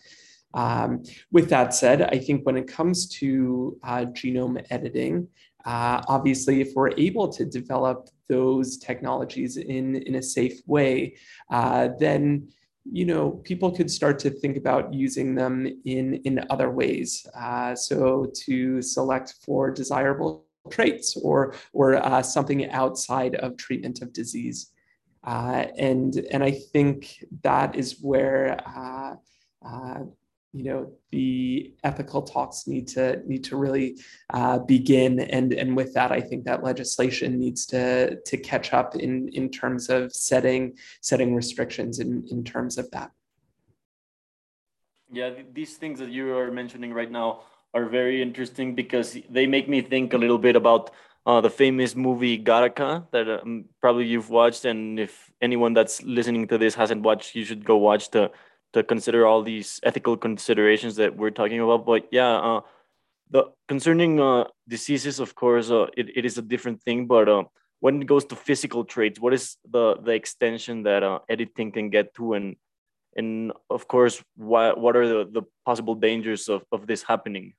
Um, 0.53 1.03
with 1.31 1.49
that 1.49 1.73
said, 1.73 2.01
I 2.01 2.17
think 2.17 2.45
when 2.45 2.57
it 2.57 2.67
comes 2.67 3.07
to 3.19 3.77
uh, 3.83 4.05
genome 4.05 4.65
editing, 4.69 5.27
uh, 5.65 6.01
obviously, 6.07 6.61
if 6.61 6.73
we're 6.75 6.91
able 6.97 7.27
to 7.27 7.45
develop 7.45 8.09
those 8.27 8.77
technologies 8.77 9.57
in, 9.57 9.95
in 9.95 10.15
a 10.15 10.21
safe 10.21 10.61
way, 10.65 11.15
uh, 11.49 11.89
then 11.99 12.49
you 12.91 13.05
know 13.05 13.31
people 13.43 13.71
could 13.71 13.91
start 13.91 14.17
to 14.17 14.29
think 14.29 14.57
about 14.57 14.93
using 14.93 15.35
them 15.35 15.67
in 15.85 16.15
in 16.23 16.45
other 16.49 16.69
ways. 16.71 17.25
Uh, 17.35 17.75
so 17.75 18.31
to 18.33 18.81
select 18.81 19.35
for 19.43 19.69
desirable 19.69 20.45
traits 20.71 21.17
or 21.17 21.53
or 21.73 21.95
uh, 21.95 22.21
something 22.21 22.69
outside 22.71 23.35
of 23.35 23.57
treatment 23.57 24.01
of 24.01 24.13
disease, 24.13 24.71
uh, 25.25 25.65
and 25.77 26.15
and 26.31 26.43
I 26.43 26.51
think 26.51 27.23
that 27.43 27.75
is 27.75 27.97
where 28.01 28.57
uh, 28.65 29.15
you 30.53 30.63
know 30.63 30.91
the 31.11 31.73
ethical 31.83 32.21
talks 32.21 32.65
need 32.67 32.87
to 32.87 33.21
need 33.27 33.43
to 33.43 33.55
really 33.55 33.97
uh, 34.33 34.59
begin. 34.59 35.19
And 35.19 35.53
and 35.53 35.75
with 35.75 35.93
that 35.93 36.11
i 36.11 36.21
think 36.21 36.45
that 36.45 36.63
legislation 36.63 37.39
needs 37.39 37.65
to 37.67 38.19
to 38.21 38.37
catch 38.37 38.73
up 38.73 38.95
in 38.95 39.29
in 39.29 39.49
terms 39.49 39.89
of 39.89 40.13
setting 40.13 40.77
setting 41.01 41.35
restrictions 41.35 41.99
in 41.99 42.25
in 42.31 42.43
terms 42.43 42.77
of 42.77 42.89
that. 42.91 43.11
Yeah 45.11 45.31
these 45.53 45.77
things 45.77 45.99
that 45.99 46.09
you 46.09 46.35
are 46.37 46.51
mentioning 46.51 46.93
right 46.93 47.11
now 47.11 47.41
are 47.73 47.85
very 47.85 48.21
interesting 48.21 48.73
because 48.73 49.17
they 49.29 49.45
make 49.45 49.69
me 49.69 49.81
think 49.81 50.13
a 50.13 50.17
little 50.17 50.39
bit 50.39 50.55
about 50.55 50.91
uh, 51.25 51.41
the 51.41 51.49
famous 51.49 51.95
movie 51.95 52.41
Gattaca 52.41 53.05
that 53.11 53.29
um, 53.29 53.65
probably 53.81 54.05
you've 54.05 54.29
watched, 54.29 54.65
and 54.65 54.99
if 54.99 55.31
anyone 55.41 55.73
that's 55.73 56.01
listening 56.01 56.47
to 56.47 56.57
this 56.57 56.73
hasn't 56.73 57.03
watched, 57.03 57.35
you 57.35 57.45
should 57.45 57.63
go 57.63 57.77
watch 57.77 58.09
the 58.09 58.31
to 58.73 58.83
consider 58.83 59.25
all 59.25 59.41
these 59.41 59.79
ethical 59.83 60.17
considerations 60.17 60.95
that 60.97 61.15
we're 61.15 61.31
talking 61.31 61.59
about. 61.59 61.85
But 61.85 62.07
yeah, 62.11 62.31
uh, 62.31 62.61
the 63.29 63.45
concerning 63.67 64.19
uh, 64.19 64.45
diseases, 64.67 65.19
of 65.19 65.35
course, 65.35 65.71
uh, 65.71 65.87
it, 65.97 66.17
it 66.17 66.25
is 66.25 66.37
a 66.37 66.41
different 66.41 66.81
thing. 66.83 67.07
But 67.07 67.29
uh, 67.29 67.43
when 67.79 68.01
it 68.01 68.05
goes 68.05 68.25
to 68.25 68.35
physical 68.35 68.83
traits, 68.83 69.19
what 69.19 69.33
is 69.33 69.57
the 69.69 69.95
the 70.01 70.11
extension 70.11 70.83
that 70.83 71.03
uh, 71.03 71.19
editing 71.29 71.71
can 71.71 71.89
get 71.89 72.13
to, 72.15 72.33
and 72.33 72.55
and 73.15 73.51
of 73.69 73.87
course, 73.87 74.23
what 74.35 74.79
what 74.79 74.95
are 74.95 75.07
the, 75.07 75.29
the 75.31 75.43
possible 75.65 75.95
dangers 75.95 76.49
of, 76.49 76.63
of 76.71 76.87
this 76.87 77.03
happening? 77.03 77.53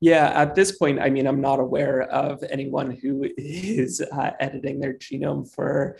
Yeah, 0.00 0.30
at 0.30 0.54
this 0.54 0.78
point, 0.78 1.00
I 1.00 1.10
mean, 1.10 1.26
I'm 1.26 1.40
not 1.40 1.58
aware 1.58 2.02
of 2.02 2.44
anyone 2.48 2.92
who 2.92 3.26
is 3.36 4.00
uh, 4.00 4.30
editing 4.38 4.78
their 4.78 4.94
genome 4.94 5.50
for 5.50 5.98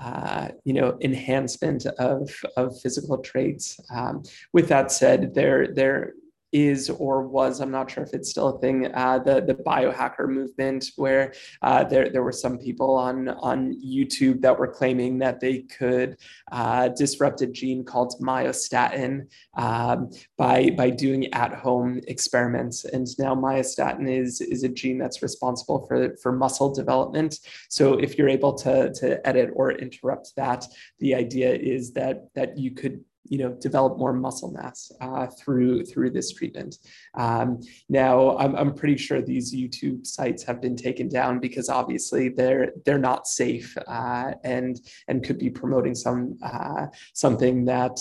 uh, 0.00 0.48
you 0.64 0.72
know, 0.72 0.96
enhancement 1.00 1.86
of, 1.98 2.30
of 2.56 2.78
physical 2.80 3.18
traits. 3.18 3.80
Um, 3.90 4.22
with 4.52 4.68
that 4.68 4.92
said, 4.92 5.34
there, 5.34 5.68
there 5.72 6.12
is 6.52 6.90
or 6.90 7.26
was, 7.26 7.60
I'm 7.60 7.70
not 7.70 7.90
sure 7.90 8.02
if 8.02 8.14
it's 8.14 8.30
still 8.30 8.48
a 8.48 8.60
thing, 8.60 8.86
uh, 8.94 9.18
the, 9.18 9.40
the 9.40 9.54
biohacker 9.54 10.28
movement, 10.28 10.86
where 10.96 11.34
uh, 11.62 11.84
there, 11.84 12.08
there 12.08 12.22
were 12.22 12.32
some 12.32 12.58
people 12.58 12.94
on, 12.94 13.28
on 13.28 13.74
YouTube 13.74 14.40
that 14.42 14.58
were 14.58 14.68
claiming 14.68 15.18
that 15.18 15.40
they 15.40 15.62
could 15.62 16.16
uh, 16.52 16.88
disrupt 16.88 17.42
a 17.42 17.46
gene 17.46 17.84
called 17.84 18.14
myostatin 18.20 19.26
um, 19.56 20.10
by, 20.36 20.70
by 20.70 20.90
doing 20.90 21.32
at 21.34 21.52
home 21.54 22.00
experiments. 22.08 22.84
And 22.84 23.06
now 23.18 23.34
myostatin 23.34 24.08
is, 24.08 24.40
is 24.40 24.64
a 24.64 24.68
gene 24.68 24.98
that's 24.98 25.22
responsible 25.22 25.86
for, 25.86 26.16
for 26.22 26.32
muscle 26.32 26.72
development. 26.72 27.40
So 27.68 27.94
if 27.94 28.16
you're 28.16 28.28
able 28.28 28.54
to, 28.54 28.92
to 28.94 29.26
edit 29.26 29.50
or 29.54 29.72
interrupt 29.72 30.34
that, 30.36 30.64
the 30.98 31.14
idea 31.14 31.54
is 31.54 31.92
that, 31.92 32.28
that 32.34 32.56
you 32.56 32.70
could 32.70 33.04
you 33.28 33.38
know 33.38 33.52
develop 33.60 33.98
more 33.98 34.12
muscle 34.12 34.50
mass 34.52 34.90
uh, 35.00 35.26
through 35.26 35.84
through 35.84 36.10
this 36.10 36.32
treatment. 36.32 36.76
Um, 37.14 37.60
now 37.88 38.36
I'm, 38.38 38.54
I'm 38.56 38.74
pretty 38.74 38.96
sure 38.96 39.20
these 39.20 39.54
YouTube 39.54 40.06
sites 40.06 40.42
have 40.44 40.60
been 40.60 40.76
taken 40.76 41.08
down 41.08 41.38
because 41.38 41.68
obviously 41.68 42.28
they're 42.28 42.72
they're 42.84 42.98
not 42.98 43.26
safe 43.26 43.76
uh, 43.86 44.32
and 44.44 44.80
and 45.08 45.24
could 45.24 45.38
be 45.38 45.50
promoting 45.50 45.94
some 45.94 46.38
uh, 46.42 46.86
something 47.14 47.64
that 47.66 47.98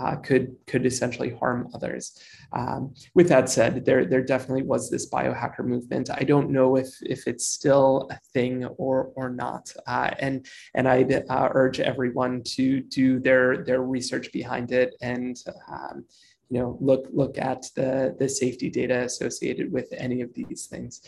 uh, 0.00 0.16
could 0.16 0.56
could 0.66 0.86
essentially 0.86 1.30
harm 1.30 1.68
others. 1.74 2.18
Um, 2.52 2.94
with 3.14 3.28
that 3.28 3.48
said, 3.48 3.84
there 3.84 4.04
there 4.04 4.22
definitely 4.22 4.62
was 4.62 4.90
this 4.90 5.08
biohacker 5.08 5.64
movement. 5.64 6.10
I 6.10 6.24
don't 6.24 6.50
know 6.50 6.76
if 6.76 6.88
if 7.02 7.26
it's 7.26 7.46
still 7.46 8.08
a 8.10 8.18
thing 8.32 8.64
or 8.64 9.12
or 9.14 9.28
not. 9.30 9.72
Uh, 9.86 10.10
and 10.18 10.46
and 10.74 10.88
I'd 10.88 11.12
uh, 11.12 11.48
urge 11.52 11.80
everyone 11.80 12.42
to 12.56 12.80
do 12.80 13.20
their 13.20 13.64
their 13.64 13.82
research 13.82 14.32
behind 14.32 14.72
it 14.72 14.94
and. 15.00 15.36
Um, 15.70 16.04
you 16.52 16.58
know, 16.58 16.76
look 16.80 17.06
look 17.12 17.38
at 17.38 17.66
the 17.76 18.16
the 18.18 18.28
safety 18.28 18.70
data 18.70 19.02
associated 19.02 19.70
with 19.70 19.86
any 19.96 20.20
of 20.20 20.34
these 20.34 20.66
things. 20.66 21.00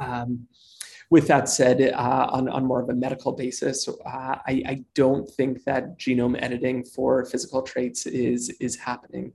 Um, 0.00 0.48
with 1.10 1.28
that 1.28 1.48
said, 1.48 1.80
uh, 1.80 2.28
on, 2.30 2.48
on 2.48 2.64
more 2.64 2.82
of 2.82 2.88
a 2.88 2.94
medical 2.94 3.32
basis, 3.32 3.88
uh, 3.88 3.92
I, 4.04 4.62
I 4.66 4.84
don't 4.94 5.28
think 5.28 5.64
that 5.64 5.98
genome 5.98 6.40
editing 6.42 6.84
for 6.84 7.24
physical 7.24 7.62
traits 7.62 8.06
is, 8.06 8.50
is 8.60 8.76
happening. 8.76 9.32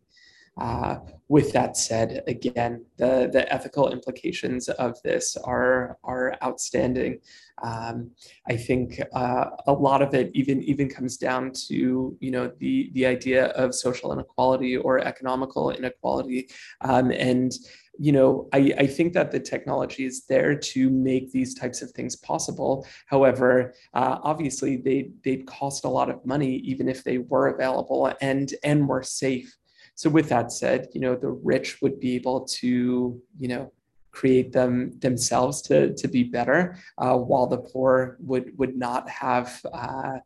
Uh, 0.57 0.97
with 1.29 1.53
that 1.53 1.77
said, 1.77 2.23
again, 2.27 2.85
the, 2.97 3.29
the 3.31 3.51
ethical 3.51 3.89
implications 3.89 4.67
of 4.67 5.01
this 5.01 5.37
are, 5.37 5.97
are 6.03 6.37
outstanding. 6.43 7.19
Um, 7.63 8.11
I 8.47 8.57
think 8.57 9.01
uh, 9.13 9.45
a 9.65 9.71
lot 9.71 10.01
of 10.01 10.13
it 10.13 10.29
even, 10.33 10.61
even 10.63 10.89
comes 10.89 11.15
down 11.15 11.53
to 11.67 12.17
you 12.19 12.31
know, 12.31 12.51
the, 12.59 12.91
the 12.93 13.05
idea 13.05 13.45
of 13.47 13.73
social 13.73 14.11
inequality 14.11 14.75
or 14.75 14.99
economical 14.99 15.71
inequality. 15.71 16.49
Um, 16.81 17.11
and 17.11 17.53
you 18.01 18.11
know, 18.11 18.49
I, 18.51 18.73
I 18.79 18.87
think 18.87 19.13
that 19.13 19.29
the 19.29 19.39
technology 19.39 20.05
is 20.05 20.25
there 20.25 20.55
to 20.55 20.89
make 20.89 21.31
these 21.31 21.53
types 21.53 21.83
of 21.83 21.91
things 21.91 22.15
possible. 22.15 22.87
However, 23.05 23.75
uh, 23.93 24.17
obviously 24.23 24.77
they 24.77 25.11
they'd 25.23 25.45
cost 25.45 25.85
a 25.85 25.89
lot 25.89 26.09
of 26.09 26.25
money 26.25 26.55
even 26.71 26.89
if 26.89 27.03
they 27.03 27.19
were 27.19 27.49
available 27.49 28.11
and 28.19 28.55
and 28.63 28.89
were 28.89 29.03
safe. 29.03 29.55
So 29.93 30.09
with 30.09 30.29
that 30.29 30.51
said, 30.51 30.87
you 30.93 31.01
know, 31.01 31.15
the 31.15 31.29
rich 31.29 31.79
would 31.83 31.99
be 31.99 32.15
able 32.15 32.39
to, 32.61 33.21
you 33.37 33.47
know, 33.47 33.71
create 34.09 34.51
them 34.51 34.97
themselves 34.97 35.61
to, 35.67 35.93
to 35.93 36.07
be 36.07 36.23
better, 36.23 36.77
uh, 36.97 37.15
while 37.17 37.45
the 37.45 37.59
poor 37.59 38.17
would 38.19 38.57
would 38.57 38.75
not 38.75 39.07
have 39.09 39.61
uh, 39.71 40.17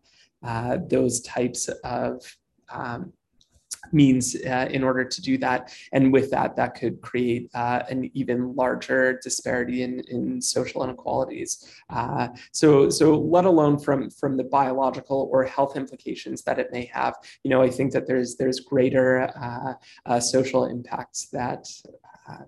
uh, 0.42 0.78
those 0.88 1.20
types 1.22 1.68
of 1.84 2.24
um, 2.70 3.12
means 3.92 4.36
uh, 4.36 4.68
in 4.72 4.84
order 4.84 5.04
to 5.04 5.22
do 5.22 5.38
that. 5.40 5.74
And 5.92 6.12
with 6.12 6.32
that, 6.32 6.56
that 6.56 6.76
could 6.76 7.02
create 7.02 7.50
uh, 7.54 7.84
an 7.90 8.12
even 8.14 8.56
larger 8.56 9.20
disparity 9.22 9.84
in, 9.84 10.02
in 10.08 10.42
social 10.42 10.84
inequalities. 10.84 11.82
Uh, 11.90 12.30
so, 12.52 12.90
so 12.90 13.18
let 13.18 13.46
alone 13.46 13.80
from, 13.80 14.10
from 14.10 14.38
the 14.38 14.44
biological 14.44 15.30
or 15.32 15.44
health 15.44 15.76
implications 15.76 16.44
that 16.44 16.60
it 16.60 16.72
may 16.72 16.86
have, 16.86 17.16
you 17.44 17.50
know, 17.50 17.62
I 17.62 17.70
think 17.70 17.92
that 17.94 18.08
there's, 18.08 18.36
there's 18.36 18.60
greater 18.60 19.22
uh, 19.22 19.74
uh, 20.06 20.20
social 20.20 20.66
impacts 20.66 21.28
that 21.28 21.68
uh, 22.28 22.44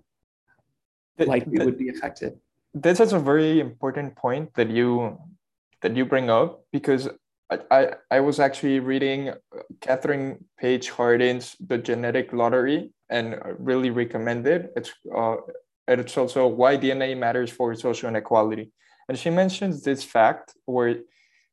likely 1.25 1.63
would 1.65 1.77
be 1.77 1.89
affected. 1.89 2.39
This 2.73 2.99
is 2.99 3.13
a 3.13 3.19
very 3.19 3.59
important 3.59 4.15
point 4.15 4.53
that 4.53 4.69
you 4.69 5.17
that 5.81 5.95
you 5.95 6.05
bring 6.05 6.29
up 6.29 6.63
because 6.71 7.07
I, 7.49 7.93
I, 8.11 8.19
was 8.19 8.39
actually 8.39 8.79
reading 8.81 9.31
Kathryn 9.79 10.43
Paige 10.59 10.89
Harden's 10.89 11.55
The 11.65 11.77
Genetic 11.77 12.33
Lottery 12.33 12.91
and 13.09 13.39
really 13.57 13.89
recommend 13.89 14.45
it. 14.47 14.73
It's, 14.75 14.91
uh, 15.15 15.37
it's 15.87 16.17
also 16.17 16.47
why 16.47 16.77
DNA 16.77 17.17
matters 17.17 17.49
for 17.49 17.73
social 17.75 18.09
inequality. 18.09 18.71
And 19.07 19.17
she 19.17 19.29
mentions 19.29 19.81
this 19.81 20.03
fact 20.03 20.55
where 20.65 20.97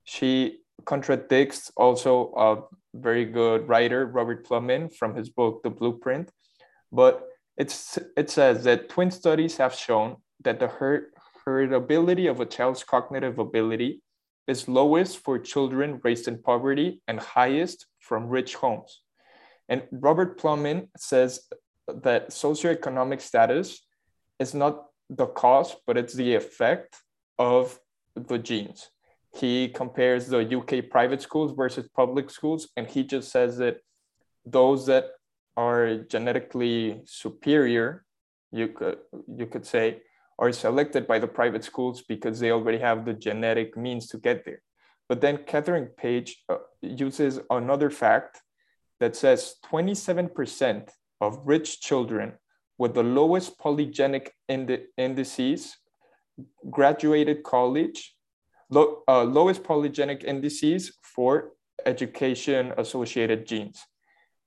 she 0.03 0.59
contradicts 0.85 1.71
also 1.77 2.33
a 2.37 2.99
very 2.99 3.25
good 3.25 3.69
writer, 3.69 4.07
Robert 4.07 4.47
Plomin, 4.47 4.93
from 4.93 5.15
his 5.15 5.29
book, 5.29 5.63
The 5.63 5.71
Blueprint. 5.71 6.31
But 6.91 7.23
it's, 7.57 7.99
it 8.17 8.31
says 8.31 8.65
that 8.65 8.89
twin 8.89 9.13
studies 9.13 9.57
have 9.59 9.75
shown 9.75 10.17
that 10.43 10.59
the 10.59 10.67
her- 10.67 11.11
heritability 11.47 12.29
of 12.29 12.41
a 12.41 12.47
child's 12.47 12.83
cognitive 12.83 13.39
ability 13.39 14.03
is 14.47 14.69
lowest 14.69 15.19
for 15.19 15.39
children 15.39 16.01
raised 16.05 16.29
in 16.29 16.43
poverty 16.43 17.01
and 17.09 17.19
highest 17.19 17.87
from 17.99 18.29
rich 18.29 18.55
homes. 18.55 19.01
And 19.69 19.83
Robert 19.91 20.39
Plomin 20.39 20.89
says 20.97 21.41
that 21.89 22.31
socioeconomic 22.31 23.21
status 23.21 23.81
is 24.39 24.55
not 24.55 24.87
the 25.09 25.27
cause, 25.27 25.77
but 25.87 25.97
it's 25.97 26.15
the 26.15 26.35
effect 26.35 26.97
of 27.39 27.79
the 28.15 28.39
genes. 28.39 28.91
He 29.35 29.69
compares 29.69 30.29
the 30.29 30.41
UK 30.59 30.91
private 30.91 31.21
schools 31.21 31.53
versus 31.57 31.89
public 31.95 32.31
schools, 32.31 32.69
and 32.77 32.87
he 32.87 33.03
just 33.03 33.33
says 33.33 33.57
that 33.59 33.79
those 34.47 34.87
that 34.87 35.07
are 35.57 35.97
genetically 35.97 37.03
superior, 37.05 38.05
you 38.53 38.69
could 38.69 38.99
you 39.37 39.47
could 39.47 39.67
say, 39.67 40.03
are 40.39 40.53
selected 40.53 41.07
by 41.07 41.19
the 41.19 41.27
private 41.27 41.65
schools 41.65 42.03
because 42.03 42.41
they 42.41 42.51
already 42.51 42.79
have 42.79 43.05
the 43.05 43.13
genetic 43.13 43.77
means 43.77 44.09
to 44.09 44.19
get 44.19 44.45
there. 44.45 44.63
But 45.09 45.21
then 45.21 45.39
Kathryn 45.39 45.97
Paige 45.97 46.43
uh, 46.49 46.57
uses 46.81 47.41
another 47.51 47.91
fact 47.91 48.41
that 49.01 49.15
says 49.15 49.57
27% 49.71 50.89
of 51.21 51.41
rich 51.45 51.81
children 51.81 52.33
with 52.79 52.95
the 52.95 53.03
lowest 53.03 53.59
polygenic 53.59 54.29
ind- 54.49 54.79
indices 54.97 55.77
graduated 56.71 57.43
college, 57.43 58.17
low, 58.71 59.03
uh, 59.07 59.23
lowest 59.23 59.63
polygenic 59.63 60.25
indices 60.25 60.97
for 61.03 61.53
education 61.87 62.73
associated 62.79 63.47
genes. 63.47 63.85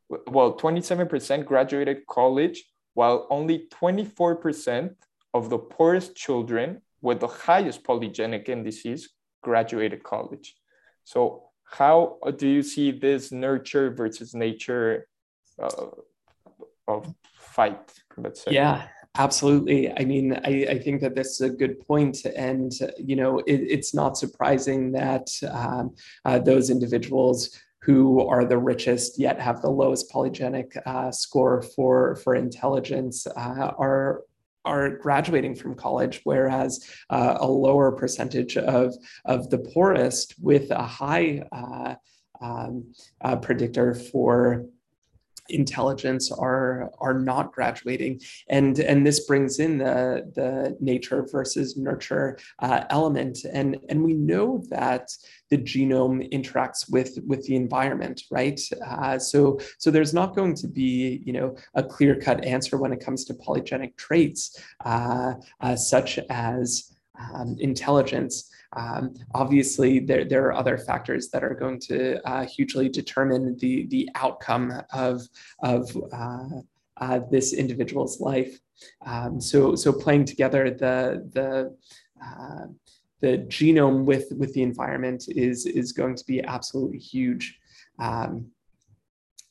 Well, 0.09 0.57
27% 0.57 1.45
graduated 1.45 2.05
college, 2.07 2.63
while 2.93 3.27
only 3.29 3.67
24% 3.81 4.95
of 5.33 5.49
the 5.49 5.57
poorest 5.57 6.15
children 6.15 6.81
with 7.01 7.19
the 7.19 7.27
highest 7.27 7.83
polygenic 7.83 8.49
indices 8.49 9.09
graduated 9.41 10.03
college. 10.03 10.55
So, 11.03 11.43
how 11.63 12.17
do 12.37 12.47
you 12.47 12.63
see 12.63 12.91
this 12.91 13.31
nurture 13.31 13.91
versus 13.91 14.33
nature 14.33 15.07
uh, 15.61 15.87
of 16.87 17.13
fight? 17.33 17.93
Let's 18.15 18.43
say. 18.43 18.51
Yeah, 18.51 18.87
Absolutely. 19.17 19.91
I 19.91 20.05
mean, 20.05 20.33
I, 20.33 20.67
I, 20.69 20.79
think 20.79 21.01
that 21.01 21.15
this 21.15 21.41
is 21.41 21.41
a 21.41 21.49
good 21.49 21.79
point, 21.87 22.23
and 22.25 22.71
you 22.99 23.15
know, 23.15 23.39
it, 23.39 23.61
it's 23.61 23.93
not 23.93 24.15
surprising 24.15 24.91
that 24.91 25.27
um, 25.49 25.95
uh, 26.23 26.37
those 26.37 26.69
individuals 26.69 27.59
who 27.81 28.27
are 28.27 28.45
the 28.45 28.57
richest 28.57 29.17
yet 29.17 29.39
have 29.39 29.61
the 29.61 29.69
lowest 29.69 30.11
polygenic 30.11 30.77
uh, 30.85 31.11
score 31.11 31.61
for 31.61 32.15
for 32.17 32.35
intelligence 32.35 33.25
uh, 33.25 33.71
are 33.79 34.21
are 34.67 34.97
graduating 34.97 35.55
from 35.55 35.75
college, 35.75 36.21
whereas 36.23 36.71
uh, 37.09 37.37
a 37.39 37.47
lower 37.47 37.91
percentage 37.91 38.57
of 38.57 38.95
of 39.25 39.49
the 39.49 39.59
poorest 39.59 40.35
with 40.39 40.71
a 40.71 40.83
high 40.83 41.43
uh, 41.51 41.95
um, 42.41 42.93
uh, 43.21 43.35
predictor 43.37 43.93
for 43.93 44.65
intelligence 45.49 46.31
are 46.31 46.91
are 46.99 47.13
not 47.13 47.53
graduating. 47.53 48.21
And 48.49 48.79
and 48.79 49.05
this 49.05 49.25
brings 49.25 49.59
in 49.59 49.77
the 49.77 50.31
the 50.35 50.77
nature 50.79 51.25
versus 51.31 51.77
nurture 51.77 52.37
uh, 52.59 52.83
element. 52.89 53.39
And 53.51 53.77
and 53.89 54.03
we 54.03 54.13
know 54.13 54.63
that 54.69 55.09
the 55.49 55.57
genome 55.57 56.31
interacts 56.31 56.91
with 56.91 57.17
with 57.25 57.45
the 57.45 57.55
environment 57.55 58.23
right? 58.31 58.59
Uh, 58.85 59.17
so 59.19 59.59
so 59.77 59.91
there's 59.91 60.13
not 60.13 60.35
going 60.35 60.55
to 60.55 60.67
be 60.67 61.21
you 61.25 61.33
know 61.33 61.55
a 61.75 61.83
clear 61.83 62.15
cut 62.15 62.43
answer 62.45 62.77
when 62.77 62.93
it 62.93 62.99
comes 62.99 63.25
to 63.25 63.33
polygenic 63.33 63.95
traits 63.97 64.61
uh, 64.85 65.33
uh 65.61 65.75
such 65.75 66.19
as 66.29 66.93
um, 67.19 67.55
intelligence 67.59 68.51
um, 68.77 69.15
obviously, 69.33 69.99
there, 69.99 70.23
there 70.23 70.45
are 70.45 70.53
other 70.53 70.77
factors 70.77 71.29
that 71.29 71.43
are 71.43 71.55
going 71.55 71.79
to 71.81 72.21
uh, 72.29 72.45
hugely 72.45 72.89
determine 72.89 73.57
the, 73.57 73.87
the 73.87 74.07
outcome 74.13 74.71
of, 74.93 75.27
of 75.63 75.97
uh, 76.13 76.61
uh, 76.97 77.19
this 77.31 77.53
individual's 77.53 78.21
life. 78.21 78.59
Um, 79.05 79.41
so, 79.41 79.75
so 79.75 79.91
playing 79.91 80.25
together 80.25 80.69
the, 80.69 81.27
the, 81.33 81.75
uh, 82.23 82.67
the 83.19 83.39
genome 83.49 84.05
with, 84.05 84.31
with 84.37 84.53
the 84.53 84.61
environment 84.61 85.25
is, 85.29 85.65
is 85.65 85.91
going 85.91 86.15
to 86.15 86.25
be 86.25 86.43
absolutely 86.43 86.99
huge. 86.99 87.57
Um, 87.97 88.51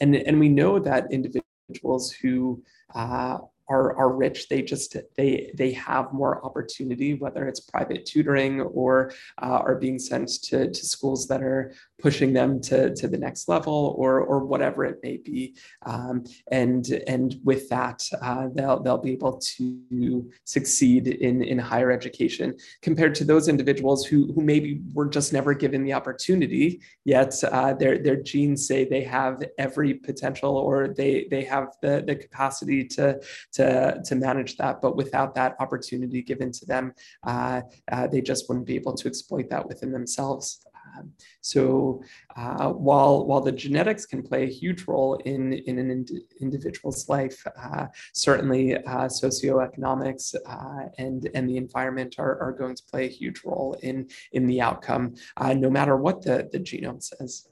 and, 0.00 0.14
and 0.14 0.38
we 0.38 0.48
know 0.48 0.78
that 0.78 1.10
individuals 1.10 2.12
who 2.12 2.62
uh, 2.94 3.38
are, 3.68 3.96
are 3.96 4.12
rich 4.12 4.48
they 4.48 4.62
just 4.62 4.96
they 5.16 5.50
they 5.54 5.72
have 5.72 6.12
more 6.12 6.44
opportunity 6.44 7.14
whether 7.14 7.48
it's 7.48 7.60
private 7.60 8.06
tutoring 8.06 8.60
or 8.60 9.12
uh, 9.42 9.60
are 9.66 9.76
being 9.76 9.98
sent 9.98 10.28
to, 10.42 10.70
to 10.70 10.86
schools 10.86 11.26
that 11.26 11.42
are 11.42 11.74
pushing 11.98 12.32
them 12.32 12.60
to, 12.60 12.94
to 12.94 13.08
the 13.08 13.16
next 13.16 13.48
level 13.48 13.94
or 13.98 14.20
or 14.20 14.44
whatever 14.44 14.84
it 14.84 14.98
may 15.02 15.16
be. 15.16 15.56
Um, 15.84 16.24
and 16.50 16.86
and 17.06 17.36
with 17.44 17.68
that 17.70 18.02
uh, 18.20 18.48
they'll 18.54 18.82
they'll 18.82 18.98
be 18.98 19.12
able 19.12 19.38
to 19.38 20.30
succeed 20.44 21.08
in 21.08 21.42
in 21.42 21.58
higher 21.58 21.90
education 21.90 22.54
compared 22.82 23.14
to 23.16 23.24
those 23.24 23.48
individuals 23.48 24.06
who 24.06 24.32
who 24.32 24.42
maybe 24.42 24.82
were 24.92 25.08
just 25.08 25.32
never 25.32 25.54
given 25.54 25.84
the 25.84 25.92
opportunity 25.92 26.80
yet 27.04 27.32
uh, 27.44 27.72
their 27.74 27.98
their 27.98 28.16
genes 28.16 28.66
say 28.66 28.84
they 28.84 29.02
have 29.02 29.42
every 29.58 29.94
potential 29.94 30.56
or 30.56 30.88
they 30.88 31.26
they 31.30 31.44
have 31.44 31.68
the 31.82 32.02
the 32.06 32.16
capacity 32.16 32.84
to 32.84 33.18
to, 33.56 34.00
to 34.04 34.14
manage 34.14 34.56
that. 34.56 34.80
But 34.80 34.96
without 34.96 35.34
that 35.34 35.56
opportunity 35.60 36.22
given 36.22 36.52
to 36.52 36.64
them, 36.66 36.92
uh, 37.24 37.62
uh, 37.92 38.06
they 38.06 38.20
just 38.20 38.48
wouldn't 38.48 38.66
be 38.66 38.76
able 38.76 38.94
to 38.94 39.08
exploit 39.08 39.50
that 39.50 39.66
within 39.66 39.92
themselves. 39.92 40.66
Um, 40.98 41.12
so 41.40 42.02
uh, 42.36 42.70
while 42.70 43.26
while 43.26 43.40
the 43.40 43.52
genetics 43.52 44.06
can 44.06 44.22
play 44.22 44.44
a 44.44 44.52
huge 44.60 44.86
role 44.86 45.14
in 45.24 45.52
in 45.52 45.78
an 45.78 45.90
ind- 45.90 46.20
individual's 46.40 47.08
life, 47.08 47.44
uh, 47.60 47.86
certainly 48.12 48.76
uh, 48.76 49.08
socioeconomics 49.08 50.34
uh, 50.46 50.88
and 50.98 51.28
and 51.34 51.48
the 51.48 51.56
environment 51.56 52.16
are, 52.18 52.40
are 52.40 52.52
going 52.52 52.76
to 52.76 52.82
play 52.90 53.06
a 53.06 53.08
huge 53.20 53.42
role 53.44 53.76
in 53.82 54.08
in 54.32 54.46
the 54.46 54.60
outcome, 54.60 55.14
uh, 55.38 55.54
no 55.54 55.70
matter 55.70 55.96
what 55.96 56.22
the 56.22 56.48
the 56.52 56.60
genome 56.60 57.02
says. 57.02 57.48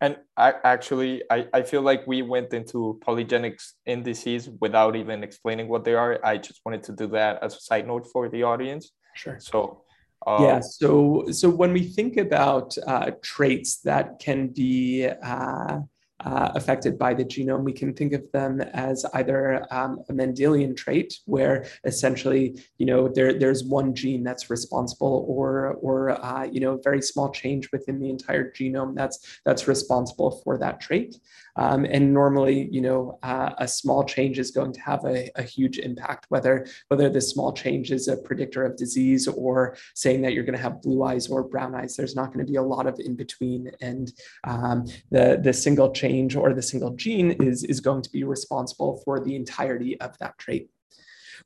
And 0.00 0.16
I 0.36 0.54
actually, 0.62 1.22
I, 1.30 1.48
I 1.52 1.62
feel 1.62 1.82
like 1.82 2.06
we 2.06 2.22
went 2.22 2.52
into 2.52 3.00
polygenic 3.04 3.60
indices 3.84 4.48
without 4.60 4.94
even 4.94 5.24
explaining 5.24 5.68
what 5.68 5.84
they 5.84 5.94
are. 5.94 6.24
I 6.24 6.38
just 6.38 6.60
wanted 6.64 6.84
to 6.84 6.92
do 6.92 7.08
that 7.08 7.42
as 7.42 7.56
a 7.56 7.60
side 7.60 7.86
note 7.86 8.06
for 8.12 8.28
the 8.28 8.44
audience. 8.44 8.92
Sure. 9.14 9.38
So, 9.40 9.82
uh, 10.26 10.38
yeah. 10.40 10.60
So, 10.60 11.26
so 11.30 11.50
when 11.50 11.72
we 11.72 11.82
think 11.82 12.16
about 12.16 12.76
uh, 12.86 13.10
traits 13.22 13.80
that 13.80 14.20
can 14.20 14.48
be 14.48 15.08
uh, 15.08 15.78
uh, 16.24 16.50
affected 16.54 16.98
by 16.98 17.14
the 17.14 17.24
genome, 17.24 17.62
we 17.62 17.72
can 17.72 17.94
think 17.94 18.12
of 18.12 18.30
them 18.32 18.60
as 18.60 19.04
either 19.14 19.66
um, 19.72 20.02
a 20.08 20.12
Mendelian 20.12 20.76
trait, 20.76 21.14
where 21.26 21.66
essentially, 21.84 22.60
you 22.78 22.86
know, 22.86 23.08
there, 23.08 23.32
there's 23.38 23.64
one 23.64 23.94
gene 23.94 24.24
that's 24.24 24.50
responsible, 24.50 25.24
or, 25.28 25.78
or 25.80 26.10
uh, 26.24 26.44
you 26.44 26.60
know, 26.60 26.74
a 26.74 26.82
very 26.82 27.02
small 27.02 27.30
change 27.30 27.70
within 27.72 28.00
the 28.00 28.10
entire 28.10 28.50
genome 28.52 28.94
that's 28.94 29.40
that's 29.44 29.68
responsible 29.68 30.40
for 30.42 30.58
that 30.58 30.80
trait. 30.80 31.16
Um, 31.58 31.84
and 31.84 32.14
normally, 32.14 32.68
you 32.70 32.80
know, 32.80 33.18
uh, 33.24 33.50
a 33.58 33.66
small 33.66 34.04
change 34.04 34.38
is 34.38 34.52
going 34.52 34.72
to 34.72 34.80
have 34.80 35.04
a, 35.04 35.28
a, 35.34 35.42
huge 35.42 35.78
impact, 35.78 36.26
whether 36.28 36.66
whether 36.86 37.10
this 37.10 37.30
small 37.30 37.52
change 37.52 37.90
is 37.90 38.06
a 38.06 38.16
predictor 38.16 38.64
of 38.64 38.76
disease 38.76 39.26
or 39.26 39.76
saying 39.94 40.22
that 40.22 40.34
you're 40.34 40.44
going 40.44 40.56
to 40.56 40.62
have 40.62 40.80
blue 40.80 41.02
eyes 41.02 41.26
or 41.26 41.42
brown 41.42 41.74
eyes. 41.74 41.96
There's 41.96 42.14
not 42.14 42.32
going 42.32 42.46
to 42.46 42.50
be 42.50 42.58
a 42.58 42.62
lot 42.62 42.86
of 42.86 43.00
in 43.00 43.16
between, 43.16 43.72
and 43.80 44.12
um, 44.44 44.86
the 45.10 45.40
the 45.42 45.52
single 45.52 45.90
change 45.90 46.36
or 46.36 46.54
the 46.54 46.62
single 46.62 46.90
gene 46.94 47.32
is 47.42 47.64
is 47.64 47.80
going 47.80 48.02
to 48.02 48.10
be 48.10 48.22
responsible 48.22 49.02
for 49.04 49.18
the 49.18 49.34
entirety 49.34 50.00
of 50.00 50.16
that 50.18 50.38
trait. 50.38 50.70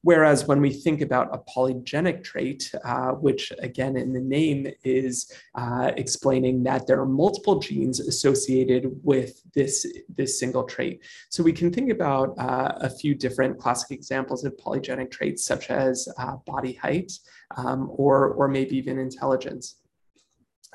Whereas 0.03 0.47
when 0.47 0.61
we 0.61 0.73
think 0.73 1.01
about 1.01 1.33
a 1.33 1.39
polygenic 1.39 2.25
trait, 2.25 2.73
uh, 2.85 3.13
which 3.13 3.53
again 3.59 3.97
in 3.97 4.13
the 4.13 4.21
name 4.21 4.67
is 4.85 5.33
uh, 5.55 5.93
explaining 5.97 6.65
that 6.65 6.87
there 6.87 7.01
are 7.01 7.07
multiple 7.07 7.61
genes 7.61 8.01
associated 8.01 8.91
with 9.05 9.41
this, 9.55 9.87
this 10.15 10.39
single 10.39 10.65
trait. 10.65 11.03
So 11.31 11.43
we 11.43 11.53
can 11.53 11.73
think 11.73 11.91
about 11.91 12.37
uh, 12.39 12.73
a 12.81 12.91
few 12.91 13.15
different 13.15 13.59
classic 13.59 13.93
examples 13.93 14.45
of 14.45 14.57
polygenic 14.57 15.11
traits, 15.11 15.45
such 15.45 15.71
as 15.71 16.09
uh, 16.19 16.37
body 16.47 16.75
height 16.75 17.13
um, 17.57 17.91
or, 17.93 18.31
or 18.31 18.49
maybe 18.49 18.77
even 18.77 18.99
intelligence. 18.99 19.77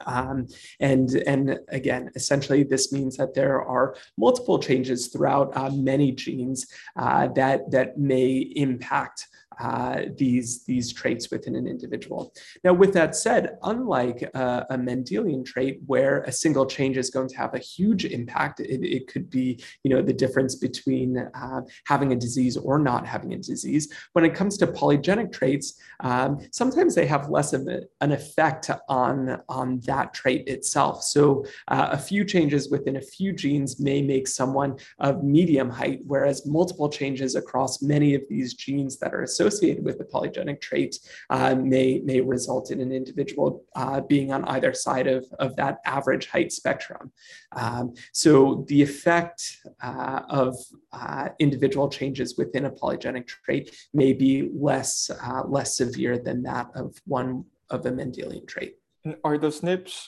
Um, 0.05 0.47
and, 0.79 1.10
and 1.25 1.60
again, 1.69 2.12
essentially, 2.15 2.63
this 2.63 2.91
means 2.91 3.17
that 3.17 3.33
there 3.33 3.62
are 3.63 3.95
multiple 4.17 4.60
changes 4.60 5.07
throughout 5.07 5.55
uh, 5.57 5.69
many 5.71 6.12
genes 6.12 6.67
uh, 6.95 7.27
that, 7.29 7.71
that 7.71 7.97
may 7.97 8.38
impact 8.55 9.27
uh, 9.60 10.02
these, 10.15 10.63
these 10.65 10.93
traits 10.93 11.32
within 11.32 11.56
an 11.56 11.65
individual. 11.65 12.32
Now, 12.63 12.74
with 12.74 12.93
that 12.93 13.15
said, 13.15 13.58
unlike 13.63 14.22
a, 14.34 14.67
a, 14.70 14.78
Mendelian 14.78 15.43
trait 15.43 15.80
where 15.88 16.22
a 16.22 16.32
single 16.32 16.65
change 16.65 16.96
is 16.96 17.10
going 17.10 17.28
to 17.30 17.38
have 17.38 17.56
a 17.56 17.60
huge 17.60 18.06
impact, 18.06 18.60
it, 18.60 18.86
it 18.86 19.08
could 19.08 19.32
be, 19.32 19.63
you 19.84 19.89
know, 19.89 20.04
the 20.04 20.13
difference 20.13 20.56
between 20.56 21.17
uh, 21.17 21.62
having 21.88 22.12
a 22.12 22.15
disease 22.15 22.56
or 22.56 22.78
not 22.78 23.08
having 23.08 23.34
a 23.34 23.38
disease. 23.38 23.91
When 24.13 24.24
it 24.26 24.36
comes 24.36 24.58
to 24.58 24.67
polygenic 24.67 25.32
traits, 25.32 25.82
um, 26.02 26.39
sometimes 26.52 26.93
they 26.93 27.08
have 27.08 27.30
less 27.30 27.54
of 27.54 27.67
an 28.02 28.12
effect 28.12 28.70
on, 28.88 29.41
on 29.50 29.80
that 29.82 30.13
trait 30.13 30.48
itself. 30.48 31.04
So 31.04 31.46
uh, 31.70 31.89
a 31.91 31.98
few 31.98 32.26
changes 32.26 32.70
within 32.70 32.98
a 32.98 33.02
few 33.02 33.34
genes 33.34 33.80
may 33.80 34.04
make 34.04 34.28
someone 34.28 34.78
of 35.00 35.24
medium 35.24 35.72
height, 35.72 36.02
whereas 36.06 36.46
multiple 36.46 36.89
changes 36.89 37.34
across 37.36 37.82
many 37.82 38.13
of 38.13 38.22
these 38.30 38.54
genes 38.54 38.98
that 39.00 39.15
are 39.15 39.24
associated 39.24 39.46
associated 39.47 39.83
with 39.83 39.97
the 39.97 40.03
polygenic 40.03 40.62
trait 40.62 40.99
uh, 41.29 41.55
may, 41.55 41.99
may 42.03 42.21
result 42.21 42.71
in 42.71 42.81
an 42.81 42.91
individual 42.91 43.63
uh, 43.75 44.01
being 44.01 44.31
on 44.31 44.43
either 44.45 44.73
side 44.73 45.07
of, 45.07 45.25
of 45.39 45.55
that 45.55 45.79
average 45.86 46.27
height 46.27 46.51
spectrum. 46.51 47.12
Um, 47.55 47.93
so 48.12 48.65
the 48.67 48.81
effect 48.81 49.57
uh, 49.81 50.21
of 50.29 50.55
uh, 50.91 51.29
individual 51.39 51.89
changes 51.89 52.38
within 52.38 52.65
a 52.65 52.71
polygenic 52.71 53.27
trait 53.27 53.75
may 53.93 54.13
be 54.13 54.49
less, 54.53 55.10
uh, 55.10 55.43
less 55.45 55.77
severe 55.77 56.17
than 56.17 56.43
that 56.43 56.69
of 56.75 56.95
one 57.05 57.45
of 57.69 57.86
a 57.86 57.91
Mendelian 57.91 58.47
trait. 58.47 58.77
Are 59.23 59.38
the 59.38 59.47
SNPs 59.47 60.07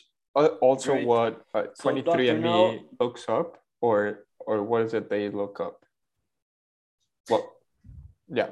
also 0.62 0.94
Great. 0.94 1.08
what 1.08 1.46
23andMe 1.54 2.44
so 2.44 2.84
looks 3.00 3.26
up 3.28 3.62
or 3.82 4.26
or 4.40 4.64
what 4.64 4.82
is 4.82 4.94
it 4.94 5.10
they 5.10 5.30
look 5.30 5.60
up? 5.60 5.86
Well, 7.30 7.52
yeah. 8.28 8.50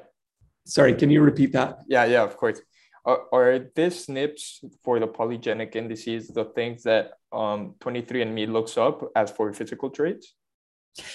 Sorry, 0.68 0.94
can 0.94 1.10
you 1.10 1.22
repeat 1.22 1.54
that? 1.54 1.80
Yeah, 1.88 2.04
yeah, 2.06 2.24
of 2.24 2.36
course. 2.36 2.62
Are, 3.06 3.24
are 3.32 3.60
these 3.74 4.06
SNPs 4.06 4.66
for 4.84 5.00
the 5.00 5.08
polygenic 5.08 5.78
indices 5.78 6.28
the 6.28 6.44
things 6.44 6.84
that 6.84 7.14
um, 7.32 7.76
23andMe 7.80 8.52
looks 8.52 8.78
up 8.78 9.10
as 9.16 9.32
for 9.32 9.54
physical 9.54 9.90
traits? 9.90 10.36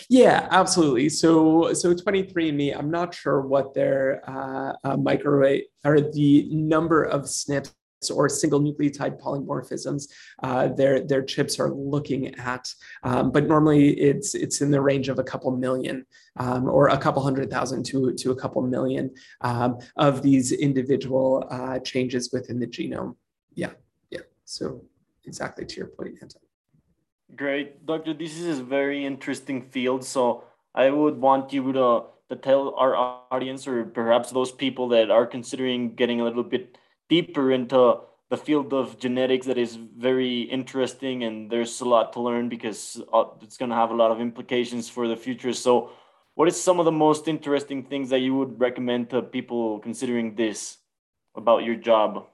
Yeah, 0.09 0.49
absolutely. 0.51 1.11
So, 1.11 1.75
so 1.75 1.93
23andMe, 1.95 2.77
I'm 2.77 2.91
not 2.91 3.15
sure 3.15 3.43
what 3.43 3.75
their 3.75 4.23
uh, 4.27 4.73
uh, 4.85 4.97
microarray 4.97 5.65
or 5.85 6.01
the 6.01 6.49
number 6.51 7.05
of 7.05 7.23
SNPs 7.23 7.73
or 8.11 8.29
single 8.29 8.61
nucleotide 8.61 9.21
polymorphisms 9.21 10.09
uh, 10.43 10.69
their 10.69 11.01
their 11.01 11.23
chips 11.23 11.59
are 11.59 11.71
looking 11.71 12.35
at. 12.37 12.73
Um, 13.03 13.31
but 13.31 13.47
normally 13.47 13.91
it's 14.01 14.35
it's 14.35 14.61
in 14.61 14.71
the 14.71 14.81
range 14.81 15.09
of 15.09 15.19
a 15.19 15.25
couple 15.25 15.51
million 15.57 16.07
um, 16.37 16.69
or 16.69 16.89
a 16.89 16.99
couple 16.99 17.23
hundred 17.23 17.51
thousand 17.51 17.85
to, 17.87 18.13
to 18.15 18.31
a 18.31 18.37
couple 18.37 18.63
million 18.63 19.15
um, 19.43 19.79
of 19.97 20.23
these 20.23 20.53
individual 20.53 21.47
uh, 21.51 21.79
changes 21.81 22.31
within 22.33 22.59
the 22.59 22.67
genome. 22.67 23.17
Yeah, 23.55 23.73
yeah. 24.11 24.21
So 24.45 24.85
exactly 25.25 25.65
to 25.67 25.77
your 25.77 25.89
point, 25.89 26.19
Anton. 26.21 26.43
Great, 27.35 27.87
Doctor. 27.87 28.13
This 28.13 28.39
is 28.39 28.59
a 28.59 28.65
very 28.65 29.07
interesting 29.07 29.63
field. 29.63 30.05
So 30.05 30.45
I 30.75 30.91
would 30.91 31.19
want 31.19 31.53
you 31.53 31.73
to, 31.73 32.05
to 32.29 32.37
tell 32.37 32.75
our 32.77 32.95
audience 33.31 33.67
or 33.67 33.85
perhaps 33.85 34.31
those 34.31 34.53
people 34.53 34.89
that 34.89 35.11
are 35.11 35.27
considering 35.27 35.95
getting 35.95 36.21
a 36.21 36.25
little 36.25 36.43
bit 36.43 36.77
deeper 37.13 37.53
into 37.53 37.81
the 38.31 38.39
field 38.39 38.73
of 38.73 38.99
genetics 38.99 39.45
that 39.47 39.59
is 39.59 39.77
very 40.09 40.41
interesting 40.59 41.25
and 41.25 41.51
there's 41.51 41.75
a 41.83 41.89
lot 41.95 42.15
to 42.15 42.21
learn 42.29 42.49
because 42.49 42.81
uh, 43.13 43.25
it's 43.43 43.59
going 43.59 43.69
to 43.69 43.77
have 43.77 43.91
a 43.91 43.99
lot 44.03 44.11
of 44.11 44.19
implications 44.21 44.89
for 44.89 45.07
the 45.07 45.19
future. 45.27 45.53
So 45.53 45.91
what 46.35 46.49
is 46.49 46.57
some 46.69 46.79
of 46.81 46.87
the 46.87 46.97
most 47.07 47.29
interesting 47.29 47.85
things 47.85 48.09
that 48.09 48.21
you 48.21 48.35
would 48.39 48.59
recommend 48.59 49.11
to 49.11 49.21
people 49.21 49.81
considering 49.81 50.35
this 50.35 50.79
about 51.37 51.65
your 51.65 51.77
job? 51.77 52.27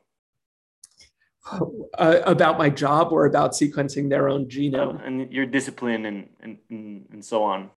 Uh, 1.99 2.21
about 2.27 2.59
my 2.59 2.71
job 2.71 3.11
or 3.11 3.25
about 3.27 3.51
sequencing 3.51 4.09
their 4.09 4.29
own 4.29 4.47
genome? 4.47 5.05
And 5.05 5.33
your 5.33 5.47
discipline 5.47 6.07
and, 6.07 6.29
and 6.43 6.59
and 7.11 7.25
so 7.25 7.43
on 7.43 7.71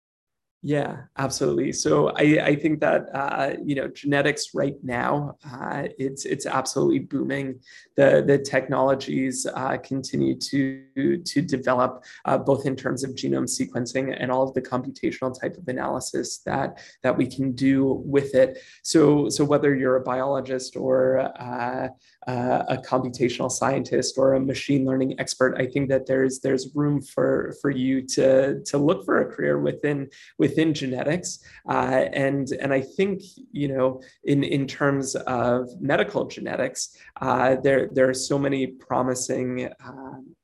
yeah, 0.62 1.04
absolutely. 1.18 1.72
So 1.72 2.10
I, 2.10 2.42
I 2.44 2.56
think 2.56 2.82
that 2.82 3.08
uh, 3.14 3.54
you 3.64 3.76
know 3.76 3.88
genetics 3.88 4.54
right 4.54 4.76
now 4.84 5.38
uh, 5.50 5.88
it's 5.98 6.26
it's 6.26 6.46
absolutely 6.46 7.00
booming. 7.00 7.62
The 7.96 8.22
the 8.28 8.38
technologies 8.38 9.46
uh, 9.46 9.78
continue 9.78 10.36
to 10.36 11.22
to 11.24 11.42
develop 11.42 12.04
uh, 12.26 12.38
both 12.38 12.66
in 12.66 12.76
terms 12.76 13.06
of 13.06 13.12
genome 13.12 13.48
sequencing 13.48 14.14
and 14.20 14.30
all 14.30 14.44
of 14.44 14.54
the 14.54 14.62
computational 14.62 15.40
type 15.40 15.56
of 15.56 15.66
analysis 15.70 16.40
that 16.40 16.80
that 17.04 17.16
we 17.16 17.26
can 17.26 17.54
do 17.54 18.04
with 18.06 18.36
it. 18.36 18.58
So 18.84 19.30
so 19.30 19.46
whether 19.46 19.74
you're 19.74 19.96
a 19.96 20.02
biologist 20.04 20.76
or 20.76 21.20
uh, 21.42 21.88
uh, 22.28 22.64
a 22.68 22.78
computational 22.78 23.50
scientist 23.50 24.18
or 24.18 24.34
a 24.34 24.42
machine 24.42 24.84
learning 24.84 25.18
expert, 25.20 25.56
I 25.58 25.68
think 25.68 25.88
that 25.88 26.06
there's 26.06 26.42
there's 26.42 26.76
room 26.76 27.02
for 27.02 27.56
for 27.62 27.72
you 27.72 28.02
to 28.08 28.62
to 28.66 28.78
look 28.78 29.06
for 29.06 29.22
a 29.22 29.34
career 29.34 29.58
within 29.58 30.10
within 30.38 30.49
genetics, 30.74 31.40
uh, 31.68 32.06
and 32.14 32.52
and 32.52 32.74
I 32.74 32.82
think 32.82 33.22
you 33.52 33.68
know 33.68 34.02
in 34.24 34.44
in 34.44 34.68
terms 34.68 35.16
of 35.16 35.70
medical 35.80 36.26
genetics, 36.26 36.98
uh, 37.22 37.56
there 37.64 37.90
there 37.92 38.10
are 38.10 38.14
so 38.14 38.38
many 38.38 38.68
promising. 38.68 39.70
Um, 39.84 40.36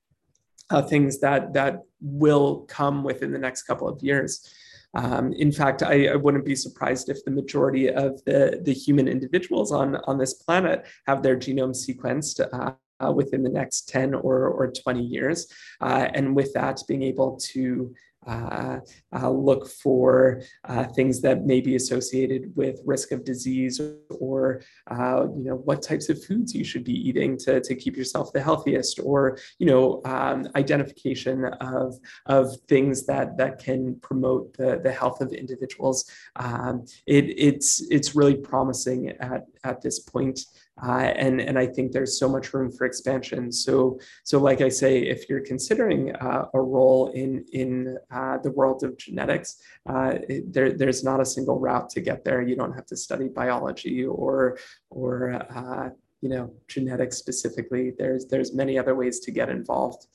uh, 0.72 0.82
things 0.82 1.20
that 1.20 1.54
that 1.54 1.84
will 2.02 2.62
come 2.68 3.04
within 3.04 3.32
the 3.32 3.38
next 3.38 3.64
couple 3.64 3.88
of 3.88 4.02
years. 4.02 4.52
Um, 4.96 5.34
in 5.34 5.52
fact, 5.52 5.84
I, 5.84 6.08
I, 6.08 6.16
wouldn't 6.16 6.46
be 6.46 6.56
surprised 6.56 7.10
if 7.10 7.24
the 7.26 7.32
majority 7.32 7.90
of 7.90 8.24
the, 8.24 8.62
the 8.64 8.74
human 8.74 9.10
individuals 9.10 9.74
on, 9.74 9.98
on 10.08 10.18
this 10.18 10.34
planet 10.34 10.86
have 11.06 11.22
their 11.22 11.36
genome 11.36 11.76
sequenced 11.76 12.40
uh, 12.54 12.72
uh, 13.06 13.12
within 13.12 13.44
the 13.44 13.50
next 13.50 13.90
10 13.90 14.14
or, 14.14 14.48
or 14.48 14.72
20 14.72 15.04
years. 15.04 15.48
Uh, 15.82 16.08
and 16.14 16.34
with 16.34 16.54
that, 16.54 16.82
being 16.88 17.04
able 17.04 17.38
to 17.38 17.94
uh, 18.28 18.80
uh, 19.16 19.30
look 19.30 19.68
for 19.68 20.42
uh, 20.66 20.86
things 20.86 21.22
that 21.22 21.46
may 21.46 21.62
be 21.62 21.76
associated 21.76 22.52
with 22.56 22.82
risk 22.86 23.12
of 23.12 23.24
disease 23.24 23.80
or 24.20 24.62
uh, 24.90 25.28
you 25.36 25.44
know 25.44 25.56
what 25.56 25.82
types 25.82 26.10
of 26.10 26.24
foods 26.24 26.54
you 26.54 26.64
should 26.64 26.84
be 26.84 26.94
eating 27.08 27.38
to, 27.38 27.62
to 27.62 27.76
keep 27.76 27.96
yourself 27.96 28.34
the 28.34 28.42
healthiest 28.42 29.00
or 29.00 29.38
you 29.60 29.66
know 29.66 30.02
um, 30.06 30.48
identification 30.56 31.46
of 31.62 31.96
of 32.26 32.56
things 32.68 33.06
that 33.06 33.38
that 33.38 33.60
can 33.60 34.00
promote 34.02 34.56
the, 34.58 34.80
the 34.84 34.92
health 34.92 35.22
of 35.22 35.32
individuals. 35.34 36.10
Um, 36.36 36.86
it, 37.06 37.26
it's 37.38 37.86
it's 37.92 38.16
really 38.16 38.36
promising 38.36 39.10
at 39.20 39.46
at 39.64 39.82
this 39.82 40.00
point 40.00 40.40
uh, 40.84 41.14
and 41.16 41.40
and 41.40 41.58
I 41.58 41.68
think 41.68 41.92
there's 41.92 42.20
so 42.20 42.28
much 42.28 42.54
room 42.54 42.70
for 42.72 42.86
expansion. 42.86 43.52
So 43.52 44.00
so 44.24 44.40
like 44.40 44.62
I 44.62 44.70
say, 44.70 45.00
if 45.04 45.30
you're 45.30 45.46
considering 45.46 46.14
uh, 46.16 46.46
a 46.54 46.62
role 46.62 47.12
in 47.12 47.46
in 47.54 47.98
uh, 48.12 48.40
the 48.40 48.52
world 48.52 48.84
of 48.84 48.98
genetics, 48.98 49.58
uh, 49.88 50.16
it, 50.28 50.52
there 50.52 50.74
there's 50.74 51.04
not 51.04 51.22
a 51.22 51.26
single 51.26 51.60
route 51.60 51.90
to 51.92 52.02
get 52.02 52.26
there. 52.26 52.42
You 52.42 52.58
don't 52.58 52.74
have 52.74 52.86
to 52.88 52.98
study 52.98 53.30
biology 53.30 54.06
or 54.06 54.58
or 54.90 55.34
uh, 55.34 55.90
you 56.20 56.30
know 56.30 56.54
genetics 56.68 57.18
specifically. 57.18 57.94
There's 57.98 58.26
there's 58.26 58.54
many 58.54 58.78
other 58.78 58.96
ways 58.96 59.22
to 59.22 59.32
get 59.32 59.50
involved, 59.50 60.08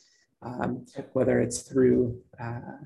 um, 0.42 0.84
whether 1.14 1.40
it's 1.40 1.62
through. 1.62 2.20
Uh, 2.38 2.84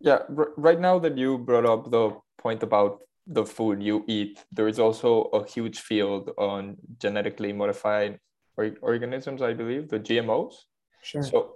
yeah, 0.00 0.18
r- 0.36 0.52
right 0.56 0.80
now 0.80 0.98
that 0.98 1.16
you 1.16 1.38
brought 1.38 1.66
up 1.66 1.90
the 1.90 2.16
point 2.38 2.62
about 2.62 3.02
the 3.28 3.44
food 3.44 3.82
you 3.82 4.04
eat, 4.08 4.44
there 4.50 4.68
is 4.68 4.78
also 4.78 5.24
a 5.34 5.46
huge 5.46 5.80
field 5.80 6.30
on 6.38 6.76
genetically 6.98 7.52
modified 7.52 8.18
or- 8.56 8.76
organisms, 8.80 9.42
I 9.42 9.52
believe, 9.52 9.88
the 9.88 10.00
GMOs. 10.00 10.54
Sure. 11.02 11.22
So, 11.22 11.54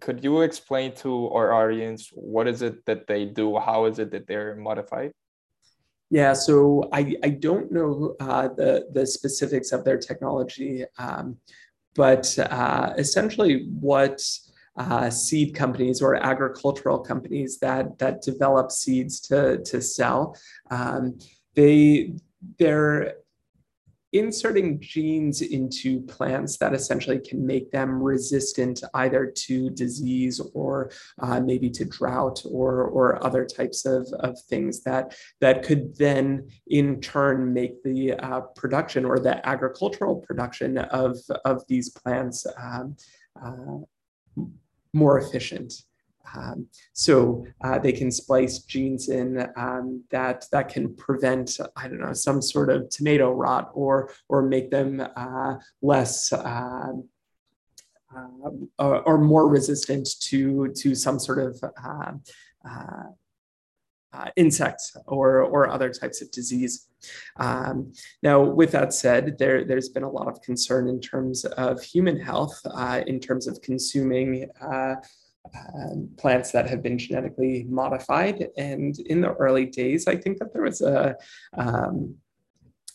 could 0.00 0.22
you 0.22 0.42
explain 0.42 0.92
to 0.96 1.30
our 1.30 1.52
audience 1.52 2.10
what 2.12 2.46
is 2.48 2.60
it 2.60 2.84
that 2.86 3.06
they 3.06 3.24
do? 3.24 3.56
How 3.58 3.86
is 3.86 3.98
it 3.98 4.10
that 4.10 4.26
they're 4.26 4.56
modified? 4.56 5.12
Yeah, 6.10 6.34
so 6.34 6.88
I, 6.92 7.16
I 7.24 7.30
don't 7.30 7.72
know 7.72 8.14
uh, 8.20 8.48
the, 8.48 8.86
the 8.92 9.06
specifics 9.06 9.72
of 9.72 9.84
their 9.84 9.98
technology, 9.98 10.84
um, 10.98 11.38
but 11.94 12.38
uh, 12.38 12.94
essentially 12.96 13.68
what 13.80 14.22
uh, 14.76 15.10
seed 15.10 15.54
companies 15.54 16.02
or 16.02 16.16
agricultural 16.16 16.98
companies 16.98 17.58
that 17.58 17.98
that 17.98 18.22
develop 18.22 18.70
seeds 18.70 19.20
to 19.20 19.58
to 19.64 19.80
sell. 19.80 20.36
Um, 20.70 21.18
they 21.54 22.14
they're 22.58 23.16
inserting 24.12 24.80
genes 24.80 25.42
into 25.42 26.00
plants 26.02 26.56
that 26.58 26.72
essentially 26.74 27.18
can 27.18 27.44
make 27.44 27.70
them 27.70 28.02
resistant 28.02 28.82
either 28.94 29.26
to 29.26 29.70
disease 29.70 30.40
or 30.54 30.90
uh, 31.20 31.40
maybe 31.40 31.68
to 31.70 31.84
drought 31.84 32.40
or, 32.46 32.84
or 32.84 33.22
other 33.24 33.44
types 33.44 33.84
of, 33.84 34.06
of 34.20 34.40
things 34.42 34.82
that, 34.82 35.14
that 35.40 35.62
could 35.62 35.96
then 35.96 36.48
in 36.68 37.00
turn 37.00 37.52
make 37.52 37.82
the 37.82 38.12
uh, 38.14 38.40
production 38.54 39.04
or 39.04 39.18
the 39.18 39.46
agricultural 39.46 40.16
production 40.16 40.78
of, 40.78 41.18
of 41.44 41.66
these 41.68 41.90
plants 41.90 42.46
um, 42.58 42.96
uh, 43.44 43.78
more 44.96 45.18
efficient. 45.18 45.72
Um, 46.34 46.66
so 46.92 47.46
uh, 47.62 47.78
they 47.78 47.92
can 47.92 48.10
splice 48.10 48.58
genes 48.58 49.08
in 49.08 49.46
um, 49.56 50.02
that 50.10 50.44
that 50.50 50.68
can 50.68 50.94
prevent 50.96 51.58
I 51.76 51.86
don't 51.88 52.00
know 52.00 52.12
some 52.12 52.42
sort 52.42 52.68
of 52.68 52.88
tomato 52.90 53.30
rot 53.30 53.70
or 53.74 54.10
or 54.28 54.42
make 54.42 54.70
them 54.70 55.06
uh, 55.16 55.54
less 55.82 56.32
uh, 56.32 56.92
uh 58.78 58.98
or 59.08 59.18
more 59.18 59.48
resistant 59.48 60.08
to 60.22 60.72
to 60.74 60.94
some 60.94 61.18
sort 61.18 61.38
of 61.38 61.62
uh, 64.16 64.30
insects 64.36 64.96
or, 65.06 65.42
or 65.42 65.68
other 65.68 65.90
types 65.90 66.22
of 66.22 66.30
disease. 66.30 66.88
Um, 67.38 67.92
now, 68.22 68.40
with 68.42 68.72
that 68.72 68.92
said, 68.92 69.36
there, 69.38 69.64
there's 69.64 69.90
been 69.90 70.02
a 70.02 70.10
lot 70.10 70.28
of 70.28 70.40
concern 70.42 70.88
in 70.88 71.00
terms 71.00 71.44
of 71.44 71.82
human 71.82 72.18
health, 72.18 72.58
uh, 72.64 73.02
in 73.06 73.20
terms 73.20 73.46
of 73.46 73.60
consuming 73.60 74.48
uh, 74.60 74.96
um, 75.54 76.10
plants 76.18 76.50
that 76.52 76.68
have 76.68 76.82
been 76.82 76.98
genetically 76.98 77.66
modified. 77.68 78.48
And 78.56 78.98
in 79.00 79.20
the 79.20 79.32
early 79.34 79.66
days, 79.66 80.08
I 80.08 80.16
think 80.16 80.38
that 80.38 80.52
there 80.52 80.62
was 80.62 80.80
a 80.80 81.14
um, 81.56 82.16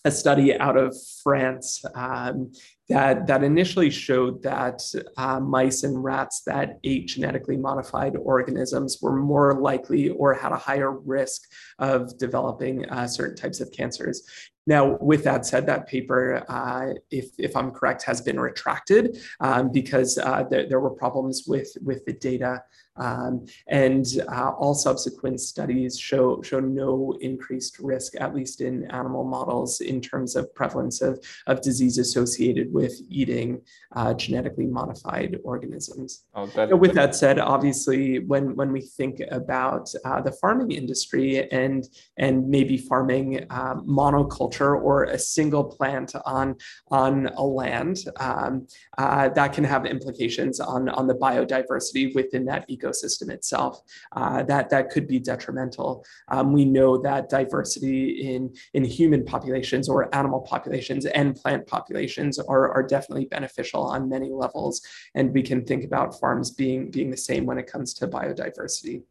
a 0.03 0.11
study 0.11 0.57
out 0.57 0.77
of 0.77 0.95
France 1.23 1.83
um, 1.95 2.51
that, 2.89 3.27
that 3.27 3.43
initially 3.43 3.89
showed 3.89 4.41
that 4.43 4.81
uh, 5.17 5.39
mice 5.39 5.83
and 5.83 6.03
rats 6.03 6.41
that 6.45 6.79
ate 6.83 7.07
genetically 7.07 7.55
modified 7.55 8.15
organisms 8.17 8.97
were 9.01 9.15
more 9.15 9.59
likely 9.59 10.09
or 10.09 10.33
had 10.33 10.51
a 10.51 10.57
higher 10.57 10.91
risk 10.91 11.43
of 11.79 12.17
developing 12.17 12.89
uh, 12.89 13.07
certain 13.07 13.35
types 13.35 13.61
of 13.61 13.71
cancers. 13.71 14.23
Now, 14.67 14.97
with 15.01 15.23
that 15.23 15.45
said, 15.45 15.65
that 15.67 15.87
paper, 15.87 16.45
uh, 16.47 16.93
if, 17.09 17.29
if 17.37 17.55
I'm 17.55 17.71
correct, 17.71 18.03
has 18.03 18.21
been 18.21 18.39
retracted 18.39 19.17
um, 19.39 19.71
because 19.71 20.17
uh, 20.17 20.43
there, 20.49 20.67
there 20.67 20.79
were 20.79 20.91
problems 20.91 21.45
with, 21.47 21.75
with 21.81 22.05
the 22.05 22.13
data 22.13 22.63
um, 22.97 23.45
and 23.67 24.05
uh, 24.27 24.51
all 24.57 24.73
subsequent 24.73 25.39
studies 25.39 25.97
show, 25.97 26.41
show 26.41 26.59
no 26.59 27.17
increased 27.21 27.79
risk, 27.79 28.13
at 28.19 28.35
least 28.35 28.61
in 28.61 28.89
animal 28.91 29.23
models, 29.23 29.81
in 29.81 30.01
terms 30.01 30.35
of 30.35 30.53
prevalence 30.53 31.01
of, 31.01 31.23
of 31.47 31.61
disease 31.61 31.97
associated 31.97 32.71
with 32.71 32.93
eating 33.09 33.61
uh, 33.95 34.13
genetically 34.13 34.67
modified 34.67 35.37
organisms. 35.43 36.25
Oh, 36.35 36.45
that, 36.47 36.77
with 36.77 36.93
that 36.93 37.15
said, 37.15 37.39
obviously, 37.39 38.19
when, 38.19 38.55
when 38.55 38.71
we 38.71 38.81
think 38.81 39.21
about 39.31 39.89
uh, 40.05 40.21
the 40.21 40.31
farming 40.33 40.71
industry 40.71 41.49
and, 41.51 41.87
and 42.17 42.47
maybe 42.47 42.77
farming 42.77 43.45
um, 43.49 43.85
monoculture 43.87 44.81
or 44.81 45.05
a 45.05 45.17
single 45.17 45.63
plant 45.63 46.13
on, 46.25 46.55
on 46.89 47.27
a 47.27 47.43
land, 47.43 47.97
um, 48.19 48.67
uh, 48.97 49.29
that 49.29 49.53
can 49.53 49.63
have 49.63 49.85
implications 49.85 50.59
on, 50.59 50.89
on 50.89 51.07
the 51.07 51.15
biodiversity 51.15 52.13
within 52.13 52.45
that 52.45 52.67
ecosystem 52.69 52.90
ecosystem 52.91 53.29
itself, 53.29 53.81
uh, 54.13 54.43
that, 54.43 54.69
that 54.69 54.89
could 54.89 55.07
be 55.07 55.19
detrimental. 55.19 56.05
Um, 56.29 56.53
we 56.53 56.65
know 56.65 56.97
that 57.01 57.29
diversity 57.29 58.33
in, 58.33 58.53
in 58.73 58.83
human 58.83 59.25
populations 59.25 59.89
or 59.89 60.13
animal 60.15 60.41
populations 60.41 61.05
and 61.05 61.35
plant 61.35 61.67
populations 61.67 62.39
are, 62.39 62.71
are 62.71 62.83
definitely 62.83 63.25
beneficial 63.25 63.83
on 63.83 64.09
many 64.09 64.29
levels. 64.29 64.81
And 65.15 65.33
we 65.33 65.43
can 65.43 65.65
think 65.65 65.83
about 65.83 66.19
farms 66.19 66.51
being, 66.51 66.91
being 66.91 67.11
the 67.11 67.17
same 67.17 67.45
when 67.45 67.57
it 67.57 67.67
comes 67.67 67.93
to 67.95 68.07
biodiversity. 68.07 69.03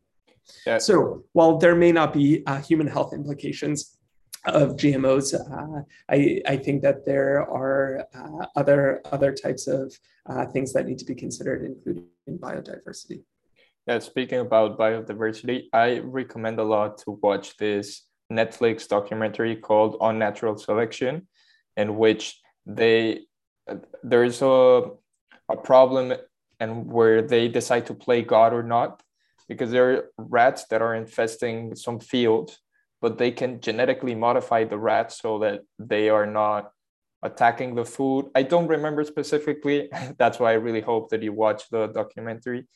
Yeah. 0.66 0.78
So 0.78 1.24
while 1.32 1.58
there 1.58 1.76
may 1.76 1.92
not 1.92 2.12
be 2.12 2.42
uh, 2.46 2.60
human 2.60 2.86
health 2.86 3.12
implications, 3.12 3.96
of 4.46 4.76
GMOs. 4.76 5.34
Uh, 5.34 5.82
I, 6.08 6.40
I 6.46 6.56
think 6.56 6.82
that 6.82 7.04
there 7.04 7.42
are 7.42 8.06
uh, 8.14 8.46
other 8.56 9.02
other 9.12 9.32
types 9.32 9.66
of 9.66 9.94
uh, 10.26 10.46
things 10.46 10.72
that 10.72 10.86
need 10.86 10.98
to 10.98 11.04
be 11.04 11.14
considered, 11.14 11.64
including 11.64 12.06
biodiversity. 12.28 13.22
Yeah, 13.86 13.98
speaking 13.98 14.40
about 14.40 14.78
biodiversity, 14.78 15.64
I 15.72 15.98
recommend 16.00 16.58
a 16.58 16.64
lot 16.64 16.98
to 16.98 17.18
watch 17.22 17.56
this 17.56 18.04
Netflix 18.30 18.86
documentary 18.86 19.56
called 19.56 19.96
Unnatural 20.00 20.56
Selection, 20.58 21.26
in 21.76 21.96
which 21.96 22.38
they 22.66 23.26
there's 24.02 24.42
a 24.42 24.90
a 25.48 25.56
problem 25.56 26.12
and 26.60 26.86
where 26.86 27.22
they 27.22 27.48
decide 27.48 27.86
to 27.86 27.94
play 27.94 28.22
God 28.22 28.52
or 28.52 28.62
not, 28.62 29.02
because 29.48 29.70
there 29.70 29.90
are 29.90 30.04
rats 30.18 30.66
that 30.70 30.82
are 30.82 30.94
infesting 30.94 31.74
some 31.74 31.98
field, 31.98 32.56
but 33.00 33.18
they 33.18 33.30
can 33.30 33.60
genetically 33.60 34.14
modify 34.14 34.64
the 34.64 34.78
rats 34.78 35.20
so 35.20 35.38
that 35.40 35.62
they 35.78 36.10
are 36.10 36.26
not 36.26 36.70
attacking 37.22 37.74
the 37.74 37.84
food. 37.84 38.30
I 38.34 38.42
don't 38.42 38.68
remember 38.68 39.04
specifically. 39.04 39.88
That's 40.18 40.38
why 40.38 40.50
I 40.52 40.54
really 40.54 40.82
hope 40.82 41.10
that 41.10 41.22
you 41.22 41.32
watch 41.32 41.68
the 41.70 41.88
documentary. 41.88 42.66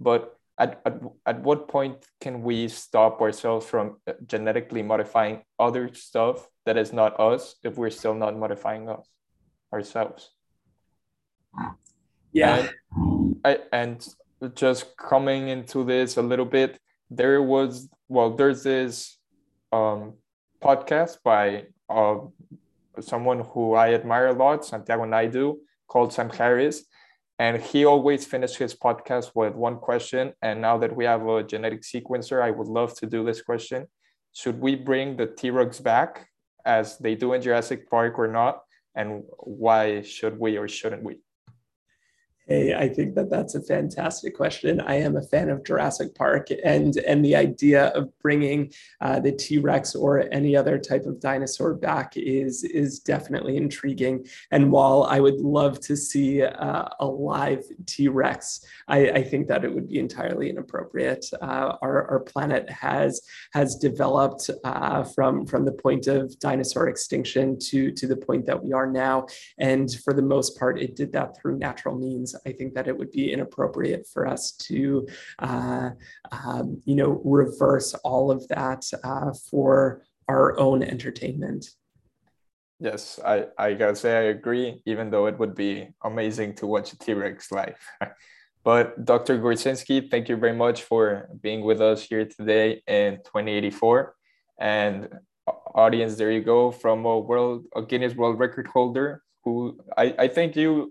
But 0.00 0.34
at, 0.58 0.80
at, 0.84 1.00
at 1.26 1.40
what 1.42 1.68
point 1.68 2.04
can 2.20 2.42
we 2.42 2.68
stop 2.68 3.20
ourselves 3.20 3.66
from 3.66 3.96
uh, 4.06 4.12
genetically 4.26 4.82
modifying 4.82 5.42
other 5.58 5.92
stuff 5.94 6.48
that 6.66 6.76
is 6.76 6.92
not 6.92 7.18
us 7.18 7.56
if 7.62 7.76
we're 7.76 7.90
still 7.90 8.14
not 8.14 8.36
modifying 8.38 8.88
us 8.88 9.06
ourselves? 9.72 10.30
Yeah. 12.32 12.68
And, 12.96 13.36
I, 13.44 13.58
and 13.72 14.06
just 14.54 14.96
coming 14.96 15.48
into 15.48 15.84
this 15.84 16.16
a 16.16 16.22
little 16.22 16.44
bit 16.44 16.78
there 17.10 17.42
was 17.42 17.88
well 18.08 18.30
there's 18.30 18.62
this 18.62 19.18
um, 19.72 20.14
podcast 20.62 21.18
by 21.24 21.64
uh, 21.88 22.16
someone 23.00 23.40
who 23.40 23.74
i 23.74 23.94
admire 23.94 24.28
a 24.28 24.32
lot 24.32 24.64
santiago 24.64 25.04
naidu 25.04 25.56
called 25.86 26.12
sam 26.12 26.30
harris 26.30 26.84
and 27.38 27.60
he 27.60 27.84
always 27.84 28.24
finished 28.24 28.56
his 28.56 28.74
podcast 28.74 29.32
with 29.34 29.54
one 29.54 29.76
question. 29.76 30.32
And 30.40 30.60
now 30.60 30.78
that 30.78 30.94
we 30.94 31.04
have 31.04 31.26
a 31.26 31.42
genetic 31.42 31.82
sequencer, 31.82 32.40
I 32.40 32.50
would 32.50 32.68
love 32.68 32.94
to 32.98 33.06
do 33.06 33.24
this 33.24 33.42
question. 33.42 33.86
Should 34.32 34.60
we 34.60 34.76
bring 34.76 35.16
the 35.16 35.26
T 35.26 35.50
Rex 35.50 35.80
back 35.80 36.28
as 36.64 36.98
they 36.98 37.14
do 37.14 37.32
in 37.32 37.42
Jurassic 37.42 37.90
Park 37.90 38.18
or 38.18 38.28
not? 38.28 38.60
And 38.94 39.24
why 39.38 40.02
should 40.02 40.38
we 40.38 40.56
or 40.56 40.68
shouldn't 40.68 41.02
we? 41.02 41.23
Hey, 42.46 42.74
I 42.74 42.90
think 42.90 43.14
that 43.14 43.30
that's 43.30 43.54
a 43.54 43.62
fantastic 43.62 44.36
question. 44.36 44.78
I 44.78 44.96
am 44.96 45.16
a 45.16 45.22
fan 45.22 45.48
of 45.48 45.64
Jurassic 45.64 46.14
Park, 46.14 46.48
and 46.62 46.94
and 46.98 47.24
the 47.24 47.34
idea 47.34 47.86
of 47.94 48.10
bringing 48.20 48.70
uh, 49.00 49.18
the 49.20 49.32
T 49.32 49.56
Rex 49.56 49.94
or 49.94 50.28
any 50.30 50.54
other 50.54 50.76
type 50.76 51.06
of 51.06 51.20
dinosaur 51.20 51.72
back 51.72 52.18
is 52.18 52.62
is 52.62 53.00
definitely 53.00 53.56
intriguing. 53.56 54.26
And 54.50 54.70
while 54.70 55.04
I 55.04 55.20
would 55.20 55.40
love 55.40 55.80
to 55.80 55.96
see 55.96 56.42
uh, 56.42 56.84
a 57.00 57.06
live 57.06 57.64
T 57.86 58.08
Rex, 58.08 58.62
I, 58.88 59.08
I, 59.08 59.22
think 59.22 59.48
that 59.48 59.64
it 59.64 59.74
would 59.74 59.88
be 59.88 59.98
entirely 59.98 60.50
inappropriate. 60.50 61.24
Uh, 61.40 61.76
our 61.80 62.10
our 62.10 62.20
planet 62.20 62.68
has 62.68 63.22
has 63.54 63.76
developed 63.76 64.50
uh, 64.64 65.02
from 65.02 65.46
from 65.46 65.64
the 65.64 65.72
point 65.72 66.08
of 66.08 66.38
dinosaur 66.40 66.88
extinction 66.88 67.58
to 67.70 67.90
to 67.92 68.06
the 68.06 68.16
point 68.16 68.44
that 68.44 68.62
we 68.62 68.74
are 68.74 68.86
now, 68.86 69.28
and 69.58 69.90
for 70.04 70.12
the 70.12 70.20
most 70.20 70.58
part, 70.58 70.78
it 70.78 70.94
did 70.94 71.10
that 71.14 71.38
through 71.40 71.56
natural 71.56 71.96
means. 71.96 72.33
I 72.46 72.52
think 72.52 72.74
that 72.74 72.88
it 72.88 72.96
would 72.96 73.10
be 73.10 73.32
inappropriate 73.32 74.06
for 74.06 74.26
us 74.26 74.52
to, 74.68 75.06
uh, 75.38 75.90
um, 76.32 76.82
you 76.84 76.94
know, 76.94 77.20
reverse 77.24 77.94
all 78.04 78.30
of 78.30 78.46
that 78.48 78.90
uh, 79.02 79.32
for 79.50 80.02
our 80.28 80.58
own 80.58 80.82
entertainment. 80.82 81.66
Yes, 82.80 83.20
I, 83.24 83.46
I 83.56 83.74
gotta 83.74 83.96
say 83.96 84.16
I 84.16 84.22
agree, 84.30 84.82
even 84.84 85.10
though 85.10 85.26
it 85.26 85.38
would 85.38 85.54
be 85.54 85.88
amazing 86.02 86.54
to 86.56 86.66
watch 86.66 86.92
a 86.92 86.98
T-Rex 86.98 87.52
live. 87.52 87.78
but 88.64 89.04
Dr. 89.04 89.38
Gorzynski, 89.38 90.10
thank 90.10 90.28
you 90.28 90.36
very 90.36 90.56
much 90.56 90.82
for 90.82 91.28
being 91.40 91.62
with 91.62 91.80
us 91.80 92.02
here 92.02 92.26
today 92.26 92.82
in 92.86 93.16
2084. 93.18 94.14
And 94.58 95.08
audience, 95.74 96.16
there 96.16 96.30
you 96.30 96.42
go, 96.42 96.70
from 96.70 97.04
a 97.04 97.18
world 97.18 97.66
a 97.74 97.82
Guinness 97.82 98.14
World 98.14 98.38
Record 98.38 98.66
holder 98.66 99.22
who 99.44 99.78
I, 99.96 100.14
I 100.18 100.28
think 100.28 100.56
you 100.56 100.90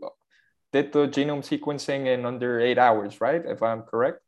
did 0.73 0.91
the 0.91 1.07
genome 1.07 1.43
sequencing 1.43 2.07
in 2.07 2.25
under 2.25 2.59
eight 2.59 2.79
hours, 2.79 3.21
right? 3.21 3.43
If 3.45 3.61
I'm 3.63 3.83
correct. 3.83 4.19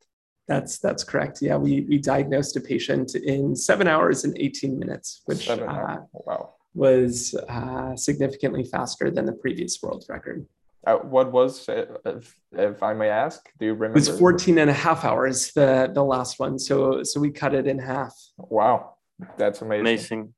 That's 0.48 0.78
that's 0.78 1.02
correct. 1.02 1.42
Yeah, 1.42 1.56
we 1.56 1.80
we 1.88 1.98
diagnosed 1.98 2.56
a 2.56 2.60
patient 2.60 3.16
in 3.16 3.56
seven 3.56 3.88
hours 3.88 4.24
and 4.24 4.32
18 4.38 4.78
minutes, 4.78 5.22
which 5.26 5.50
uh, 5.50 5.98
wow. 6.12 6.54
was 6.72 7.34
uh, 7.48 7.96
significantly 7.96 8.64
faster 8.64 9.10
than 9.10 9.26
the 9.26 9.32
previous 9.32 9.82
world 9.82 10.04
record. 10.08 10.46
Uh, 10.86 10.98
what 10.98 11.32
was, 11.32 11.68
if, 12.04 12.36
if 12.52 12.80
I 12.80 12.94
may 12.94 13.08
ask, 13.08 13.40
do 13.58 13.66
you 13.66 13.74
remember? 13.74 13.98
It 13.98 14.08
was 14.08 14.18
14 14.20 14.58
and 14.58 14.70
a 14.70 14.72
half 14.72 15.04
hours, 15.04 15.50
the, 15.50 15.90
the 15.92 16.04
last 16.04 16.38
one. 16.38 16.60
So, 16.60 17.02
so 17.02 17.18
we 17.18 17.32
cut 17.32 17.54
it 17.54 17.66
in 17.66 17.80
half. 17.80 18.14
Wow. 18.38 18.94
That's 19.36 19.62
amazing. 19.62 19.80
Amazing. 19.80 20.34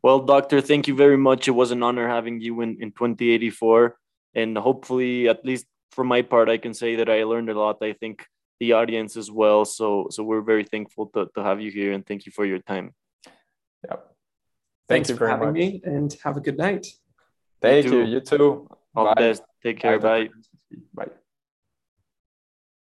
Well, 0.00 0.20
doctor, 0.20 0.60
thank 0.60 0.86
you 0.86 0.94
very 0.94 1.16
much. 1.16 1.48
It 1.48 1.56
was 1.62 1.72
an 1.72 1.82
honor 1.82 2.06
having 2.06 2.40
you 2.40 2.60
in, 2.60 2.76
in 2.80 2.92
2084 2.92 3.96
and 4.34 4.56
hopefully 4.56 5.28
at 5.28 5.44
least 5.44 5.66
for 5.90 6.04
my 6.04 6.22
part 6.22 6.48
i 6.48 6.56
can 6.58 6.74
say 6.74 6.96
that 6.96 7.08
i 7.08 7.22
learned 7.24 7.50
a 7.50 7.58
lot 7.58 7.78
i 7.82 7.92
think 7.92 8.26
the 8.60 8.72
audience 8.72 9.16
as 9.16 9.30
well 9.30 9.64
so 9.64 10.06
so 10.10 10.22
we're 10.22 10.40
very 10.42 10.64
thankful 10.64 11.06
to, 11.14 11.28
to 11.34 11.42
have 11.42 11.60
you 11.60 11.70
here 11.70 11.92
and 11.92 12.06
thank 12.06 12.26
you 12.26 12.32
for 12.32 12.44
your 12.44 12.58
time 12.60 12.92
yeah 13.84 13.96
thanks 14.88 15.08
you 15.08 15.16
for 15.16 15.28
having 15.28 15.48
much. 15.48 15.54
me 15.54 15.82
and 15.84 16.16
have 16.24 16.36
a 16.36 16.40
good 16.40 16.58
night 16.58 16.86
thank 17.60 17.84
you 17.84 17.90
you 17.90 18.04
too, 18.04 18.10
you 18.10 18.20
too. 18.20 18.68
all 18.94 19.04
bye. 19.04 19.14
the 19.16 19.20
best 19.20 19.42
take 19.62 19.78
care 19.78 19.98
bye, 19.98 20.28
bye. 20.94 21.06
bye. 21.06 21.12